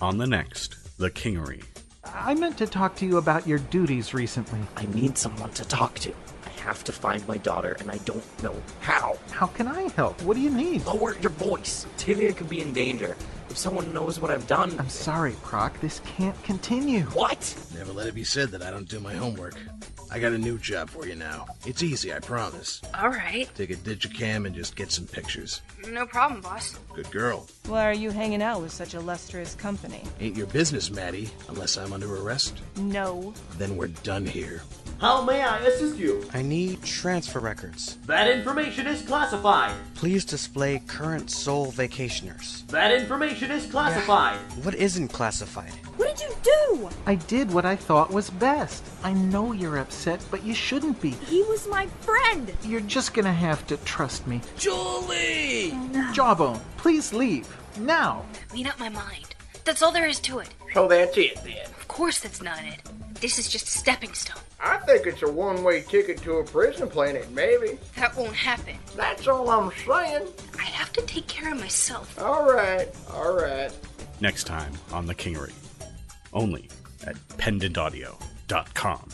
On 0.00 0.16
the 0.16 0.26
next, 0.26 0.96
The 0.98 1.10
Kingery. 1.10 1.62
I 2.04 2.34
meant 2.34 2.56
to 2.58 2.66
talk 2.66 2.96
to 2.96 3.06
you 3.06 3.18
about 3.18 3.46
your 3.46 3.58
duties 3.58 4.14
recently. 4.14 4.60
I 4.76 4.86
need 4.94 5.18
someone 5.18 5.50
to 5.50 5.66
talk 5.66 5.98
to. 5.98 6.14
I 6.68 6.72
have 6.72 6.84
to 6.84 6.92
find 6.92 7.26
my 7.26 7.38
daughter, 7.38 7.78
and 7.80 7.90
I 7.90 7.96
don't 8.04 8.42
know 8.42 8.54
how. 8.80 9.16
How 9.30 9.46
can 9.46 9.66
I 9.66 9.88
help? 9.96 10.20
What 10.20 10.34
do 10.34 10.42
you 10.42 10.50
need? 10.50 10.84
Lower 10.84 11.16
your 11.16 11.30
voice. 11.30 11.86
Tivia 11.96 12.36
could 12.36 12.50
be 12.50 12.60
in 12.60 12.74
danger. 12.74 13.16
If 13.48 13.56
someone 13.56 13.90
knows 13.94 14.20
what 14.20 14.30
I've 14.30 14.46
done. 14.46 14.78
I'm 14.78 14.90
sorry, 14.90 15.34
Proc. 15.42 15.80
This 15.80 16.02
can't 16.04 16.40
continue. 16.42 17.04
What? 17.04 17.56
Never 17.74 17.90
let 17.94 18.06
it 18.06 18.14
be 18.14 18.22
said 18.22 18.50
that 18.50 18.60
I 18.60 18.70
don't 18.70 18.86
do 18.86 19.00
my 19.00 19.14
homework. 19.14 19.54
I 20.10 20.18
got 20.18 20.34
a 20.34 20.38
new 20.38 20.58
job 20.58 20.90
for 20.90 21.06
you 21.06 21.14
now. 21.14 21.46
It's 21.64 21.82
easy, 21.82 22.12
I 22.12 22.18
promise. 22.18 22.82
All 22.94 23.08
right. 23.08 23.48
Take 23.54 23.70
a 23.70 23.76
digicam 23.76 24.44
and 24.44 24.54
just 24.54 24.76
get 24.76 24.92
some 24.92 25.06
pictures. 25.06 25.62
No 25.88 26.04
problem, 26.04 26.42
boss. 26.42 26.78
Good 26.92 27.10
girl. 27.10 27.46
Why 27.66 27.86
are 27.86 27.94
you 27.94 28.10
hanging 28.10 28.42
out 28.42 28.60
with 28.60 28.72
such 28.72 28.92
illustrious 28.92 29.54
company? 29.54 30.02
Ain't 30.20 30.36
your 30.36 30.48
business, 30.48 30.90
Maddie, 30.90 31.30
unless 31.48 31.78
I'm 31.78 31.94
under 31.94 32.14
arrest. 32.14 32.60
No. 32.76 33.32
Then 33.56 33.78
we're 33.78 33.86
done 33.88 34.26
here. 34.26 34.60
How 35.00 35.22
may 35.22 35.42
I 35.42 35.58
assist 35.58 35.96
you? 35.96 36.28
I 36.34 36.42
need 36.42 36.82
transfer 36.82 37.38
records. 37.38 37.98
That 38.06 38.28
information 38.28 38.88
is 38.88 39.00
classified. 39.02 39.72
Please 39.94 40.24
display 40.24 40.82
current 40.88 41.30
sole 41.30 41.70
vacationers. 41.70 42.66
That 42.66 42.90
information 42.90 43.52
is 43.52 43.70
classified. 43.70 44.40
Yeah. 44.56 44.64
What 44.64 44.74
isn't 44.74 45.08
classified? 45.08 45.72
What 45.96 46.16
did 46.16 46.28
you 46.28 46.34
do? 46.42 46.90
I 47.06 47.14
did 47.14 47.52
what 47.52 47.64
I 47.64 47.76
thought 47.76 48.10
was 48.12 48.28
best. 48.28 48.84
I 49.04 49.12
know 49.12 49.52
you're 49.52 49.78
upset, 49.78 50.24
but 50.32 50.42
you 50.42 50.52
shouldn't 50.52 51.00
be. 51.00 51.10
He 51.10 51.42
was 51.44 51.68
my 51.68 51.86
friend. 52.00 52.52
You're 52.64 52.80
just 52.80 53.14
gonna 53.14 53.32
have 53.32 53.64
to 53.68 53.76
trust 53.78 54.26
me. 54.26 54.40
Julie! 54.56 55.74
No. 55.92 56.12
Jawbone, 56.12 56.60
please 56.76 57.12
leave. 57.12 57.46
Now. 57.78 58.24
Made 58.52 58.66
up 58.66 58.80
my 58.80 58.88
mind. 58.88 59.36
That's 59.64 59.80
all 59.80 59.92
there 59.92 60.08
is 60.08 60.18
to 60.20 60.40
it. 60.40 60.48
So 60.74 60.86
that's 60.88 61.16
it 61.16 61.36
then. 61.44 61.64
Of 61.66 61.88
course 61.88 62.20
that's 62.20 62.42
not 62.42 62.58
it. 62.62 62.80
this 63.20 63.38
is 63.38 63.48
just 63.48 63.66
a 63.66 63.70
stepping 63.70 64.12
stone. 64.14 64.40
I 64.60 64.76
think 64.78 65.06
it's 65.06 65.22
a 65.22 65.30
one 65.30 65.62
way 65.62 65.82
ticket 65.82 66.20
to 66.22 66.34
a 66.38 66.44
prison 66.44 66.88
planet, 66.88 67.30
maybe. 67.30 67.78
That 67.96 68.16
won't 68.16 68.34
happen. 68.34 68.76
That's 68.96 69.26
all 69.28 69.48
I'm 69.50 69.70
saying. 69.86 70.26
I 70.58 70.62
have 70.64 70.92
to 70.94 71.02
take 71.02 71.26
care 71.28 71.52
of 71.52 71.58
myself. 71.60 72.20
All 72.20 72.52
right, 72.52 72.88
all 73.12 73.34
right. 73.34 73.72
Next 74.20 74.44
time 74.44 74.72
on 74.92 75.06
The 75.06 75.14
Kingery. 75.14 75.52
Only 76.32 76.68
at 77.06 77.16
pendantaudio.com. 77.38 79.08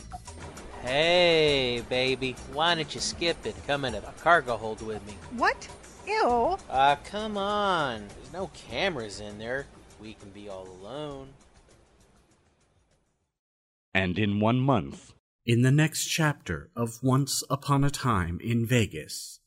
Hey, 0.82 1.82
baby, 1.88 2.36
why 2.52 2.74
don't 2.74 2.94
you 2.94 3.00
skip 3.00 3.36
it? 3.46 3.54
Come 3.66 3.84
into 3.84 4.00
the 4.00 4.06
cargo 4.22 4.56
hold 4.56 4.82
with 4.82 5.06
me. 5.06 5.14
What? 5.36 5.68
Ew. 6.06 6.58
Ah, 6.70 6.98
come 7.04 7.38
on. 7.38 8.06
There's 8.08 8.32
no 8.32 8.50
cameras 8.68 9.20
in 9.20 9.38
there. 9.38 9.66
We 10.00 10.14
can 10.14 10.28
be 10.30 10.48
all 10.50 10.66
alone. 10.82 11.28
And 13.94 14.18
in 14.18 14.40
one 14.40 14.58
month, 14.58 15.12
in 15.46 15.62
the 15.62 15.70
next 15.70 16.06
chapter 16.06 16.70
of 16.74 17.00
Once 17.00 17.44
Upon 17.48 17.84
a 17.84 17.90
Time 17.90 18.40
in 18.42 18.66
Vegas, 18.66 19.38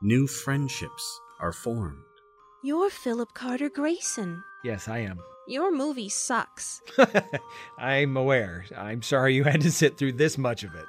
new 0.00 0.28
friendships 0.28 1.20
are 1.40 1.52
formed. 1.52 2.04
You're 2.62 2.90
Philip 2.90 3.34
Carter 3.34 3.70
Grayson. 3.70 4.44
Yes, 4.62 4.86
I 4.86 4.98
am. 4.98 5.18
Your 5.48 5.74
movie 5.74 6.08
sucks. 6.10 6.80
I'm 7.78 8.16
aware. 8.16 8.64
I'm 8.76 9.02
sorry 9.02 9.34
you 9.34 9.42
had 9.42 9.62
to 9.62 9.72
sit 9.72 9.98
through 9.98 10.12
this 10.12 10.38
much 10.38 10.62
of 10.62 10.74
it. 10.76 10.86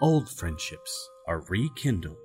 Old 0.00 0.30
friendships 0.30 1.10
are 1.26 1.40
rekindled. 1.40 2.16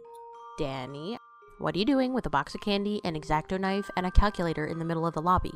Danny, 0.58 1.18
what 1.60 1.76
are 1.76 1.80
you 1.80 1.86
doing 1.86 2.14
with 2.14 2.26
a 2.26 2.30
box 2.30 2.56
of 2.56 2.62
candy, 2.62 3.00
an 3.04 3.16
exacto 3.16 3.60
knife, 3.60 3.90
and 3.96 4.06
a 4.06 4.12
calculator 4.12 4.66
in 4.66 4.80
the 4.80 4.86
middle 4.86 5.06
of 5.06 5.14
the 5.14 5.22
lobby? 5.22 5.54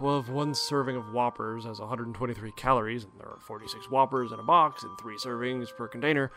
Well, 0.00 0.18
if 0.20 0.28
one 0.28 0.54
serving 0.54 0.96
of 0.96 1.12
Whoppers 1.12 1.64
has 1.64 1.80
123 1.80 2.52
calories, 2.52 3.04
and 3.04 3.12
there 3.18 3.28
are 3.28 3.38
46 3.40 3.90
Whoppers 3.90 4.32
in 4.32 4.38
a 4.38 4.44
box 4.44 4.82
and 4.82 4.98
three 4.98 5.16
servings 5.16 5.74
per 5.76 5.88
container, 5.88 6.30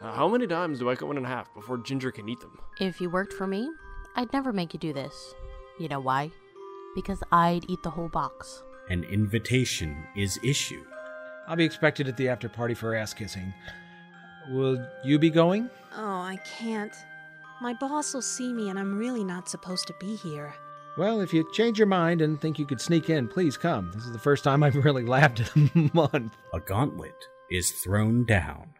uh, 0.00 0.12
how 0.12 0.28
many 0.28 0.46
times 0.46 0.78
do 0.78 0.90
I 0.90 0.94
cut 0.94 1.08
one 1.08 1.16
in 1.16 1.24
half 1.24 1.52
before 1.54 1.78
Ginger 1.78 2.10
can 2.10 2.28
eat 2.28 2.40
them? 2.40 2.58
If 2.80 3.00
you 3.00 3.08
worked 3.08 3.32
for 3.32 3.46
me, 3.46 3.70
I'd 4.14 4.32
never 4.32 4.52
make 4.52 4.74
you 4.74 4.80
do 4.80 4.92
this. 4.92 5.34
You 5.78 5.88
know 5.88 6.00
why? 6.00 6.30
Because 6.94 7.22
I'd 7.32 7.64
eat 7.68 7.82
the 7.82 7.90
whole 7.90 8.08
box. 8.08 8.62
An 8.88 9.04
invitation 9.04 10.04
is 10.16 10.38
issued. 10.42 10.86
I'll 11.48 11.56
be 11.56 11.64
expected 11.64 12.08
at 12.08 12.16
the 12.16 12.28
after 12.28 12.48
party 12.48 12.74
for 12.74 12.94
ass 12.94 13.14
kissing. 13.14 13.54
Will 14.50 14.84
you 15.04 15.18
be 15.18 15.30
going? 15.30 15.70
Oh, 15.96 16.20
I 16.20 16.38
can't. 16.58 16.94
My 17.60 17.72
boss 17.72 18.12
will 18.12 18.22
see 18.22 18.52
me, 18.52 18.68
and 18.68 18.78
I'm 18.78 18.98
really 18.98 19.24
not 19.24 19.48
supposed 19.48 19.86
to 19.86 19.94
be 19.98 20.14
here. 20.14 20.54
Well, 20.98 21.20
if 21.20 21.32
you 21.32 21.50
change 21.52 21.78
your 21.78 21.86
mind 21.86 22.22
and 22.22 22.40
think 22.40 22.58
you 22.58 22.66
could 22.66 22.80
sneak 22.80 23.10
in, 23.10 23.28
please 23.28 23.56
come. 23.56 23.90
This 23.94 24.04
is 24.04 24.12
the 24.12 24.18
first 24.18 24.44
time 24.44 24.62
I've 24.62 24.76
really 24.84 25.04
laughed 25.04 25.42
in 25.54 25.70
a 25.74 25.96
month. 25.96 26.36
A 26.52 26.60
gauntlet 26.60 27.14
is 27.50 27.70
thrown 27.70 28.24
down. 28.24 28.74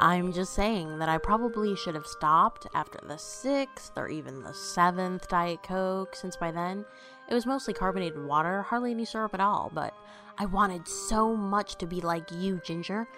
I'm 0.00 0.32
just 0.32 0.54
saying 0.54 0.98
that 0.98 1.08
I 1.08 1.18
probably 1.18 1.74
should 1.74 1.96
have 1.96 2.06
stopped 2.06 2.68
after 2.74 3.00
the 3.02 3.18
sixth 3.18 3.92
or 3.96 4.08
even 4.08 4.42
the 4.42 4.54
seventh 4.54 5.26
Diet 5.26 5.64
Coke, 5.64 6.14
since 6.14 6.36
by 6.36 6.52
then 6.52 6.84
it 7.28 7.34
was 7.34 7.46
mostly 7.46 7.74
carbonated 7.74 8.24
water, 8.24 8.62
hardly 8.62 8.92
any 8.92 9.04
syrup 9.04 9.34
at 9.34 9.40
all. 9.40 9.72
But 9.74 9.94
I 10.38 10.46
wanted 10.46 10.86
so 10.86 11.34
much 11.34 11.74
to 11.76 11.86
be 11.86 12.00
like 12.00 12.30
you, 12.30 12.60
Ginger. 12.64 13.08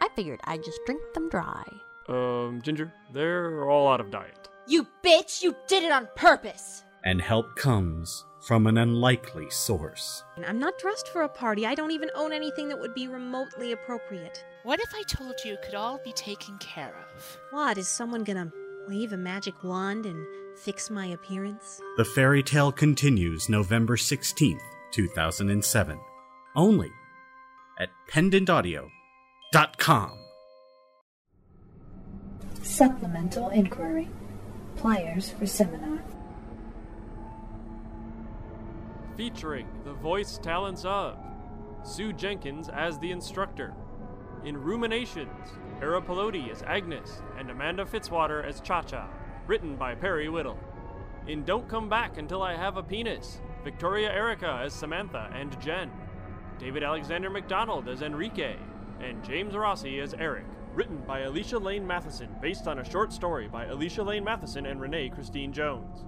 I 0.00 0.08
figured 0.14 0.40
I'd 0.44 0.62
just 0.62 0.78
drink 0.86 1.02
them 1.14 1.28
dry. 1.28 1.64
Um, 2.08 2.60
Ginger, 2.62 2.92
they're 3.12 3.68
all 3.68 3.88
out 3.92 4.00
of 4.00 4.12
diet. 4.12 4.39
You 4.70 4.86
bitch! 5.02 5.42
You 5.42 5.56
did 5.66 5.82
it 5.82 5.90
on 5.90 6.06
purpose! 6.14 6.84
And 7.02 7.20
help 7.20 7.56
comes 7.56 8.24
from 8.46 8.68
an 8.68 8.78
unlikely 8.78 9.50
source. 9.50 10.22
I'm 10.46 10.60
not 10.60 10.78
dressed 10.78 11.08
for 11.08 11.22
a 11.22 11.28
party. 11.28 11.66
I 11.66 11.74
don't 11.74 11.90
even 11.90 12.08
own 12.14 12.32
anything 12.32 12.68
that 12.68 12.78
would 12.78 12.94
be 12.94 13.08
remotely 13.08 13.72
appropriate. 13.72 14.44
What 14.62 14.78
if 14.78 14.94
I 14.94 15.02
told 15.08 15.34
you 15.44 15.54
it 15.54 15.62
could 15.62 15.74
all 15.74 15.98
be 16.04 16.12
taken 16.12 16.56
care 16.58 16.94
of? 17.16 17.38
What? 17.50 17.78
Is 17.78 17.88
someone 17.88 18.22
gonna 18.22 18.52
wave 18.86 19.12
a 19.12 19.16
magic 19.16 19.64
wand 19.64 20.06
and 20.06 20.24
fix 20.56 20.88
my 20.88 21.06
appearance? 21.06 21.80
The 21.96 22.04
fairy 22.04 22.44
tale 22.44 22.70
continues 22.70 23.48
November 23.48 23.96
16th, 23.96 24.62
2007. 24.92 25.98
Only 26.54 26.92
at 27.80 27.88
pendantaudio.com. 28.08 30.12
Supplemental 32.62 33.48
inquiry. 33.48 34.08
Players 34.80 35.28
for 35.28 35.46
seminar. 35.46 36.02
Featuring 39.14 39.66
the 39.84 39.92
voice 39.92 40.38
talents 40.38 40.86
of 40.86 41.18
Sue 41.82 42.14
Jenkins 42.14 42.70
as 42.70 42.98
the 42.98 43.10
instructor. 43.10 43.74
In 44.42 44.56
Ruminations, 44.56 45.50
Hera 45.80 46.00
Pelodi 46.00 46.50
as 46.50 46.62
Agnes 46.62 47.20
and 47.38 47.50
Amanda 47.50 47.84
Fitzwater 47.84 48.42
as 48.42 48.62
Cha 48.62 48.80
Cha. 48.80 49.06
Written 49.46 49.76
by 49.76 49.94
Perry 49.94 50.30
Whittle. 50.30 50.58
In 51.26 51.44
Don't 51.44 51.68
Come 51.68 51.90
Back 51.90 52.16
Until 52.16 52.42
I 52.42 52.56
Have 52.56 52.78
a 52.78 52.82
Penis, 52.82 53.42
Victoria 53.62 54.10
Erica 54.10 54.62
as 54.64 54.72
Samantha 54.72 55.30
and 55.34 55.60
Jen. 55.60 55.90
David 56.58 56.82
Alexander 56.82 57.28
McDonald 57.28 57.86
as 57.86 58.00
Enrique. 58.00 58.56
And 58.98 59.22
James 59.22 59.54
Rossi 59.54 60.00
as 60.00 60.14
Eric. 60.14 60.46
Written 60.74 60.98
by 61.06 61.20
Alicia 61.20 61.58
Lane 61.58 61.84
Matheson, 61.84 62.28
based 62.40 62.68
on 62.68 62.78
a 62.78 62.88
short 62.88 63.12
story 63.12 63.48
by 63.48 63.66
Alicia 63.66 64.04
Lane 64.04 64.22
Matheson 64.22 64.66
and 64.66 64.80
Renee 64.80 65.10
Christine 65.10 65.52
Jones. 65.52 66.04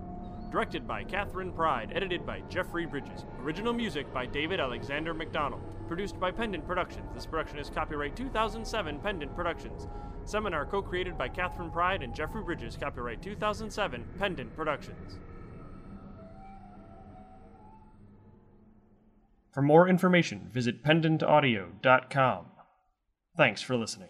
Directed 0.53 0.87
by 0.87 1.03
Catherine 1.03 1.51
Pride, 1.51 1.90
edited 1.94 2.25
by 2.25 2.42
Jeffrey 2.48 2.87
Bridges. 2.87 3.25
Original 3.42 3.72
music 3.72 4.12
by 4.12 4.25
David 4.25 4.61
Alexander 4.61 5.14
McDonald. 5.14 5.62
Produced 5.88 6.20
by 6.20 6.31
Pendant 6.31 6.64
Productions. 6.64 7.11
This 7.12 7.27
production 7.27 7.59
is 7.59 7.70
copyright 7.70 8.14
2007 8.14 9.01
Pendant 9.01 9.35
Productions. 9.35 9.88
Seminar 10.25 10.64
co 10.64 10.81
created 10.81 11.18
by 11.18 11.29
Catherine 11.29 11.70
Pride 11.70 12.03
and 12.03 12.14
Jeffrey 12.14 12.42
Bridges, 12.42 12.77
copyright 12.81 13.20
2007 13.20 14.05
Pendant 14.18 14.55
Productions. 14.55 15.18
For 19.51 19.61
more 19.61 19.88
information, 19.88 20.48
visit 20.53 20.85
pendantaudio.com. 20.85 22.46
Thanks 23.37 23.61
for 23.61 23.77
listening. 23.77 24.09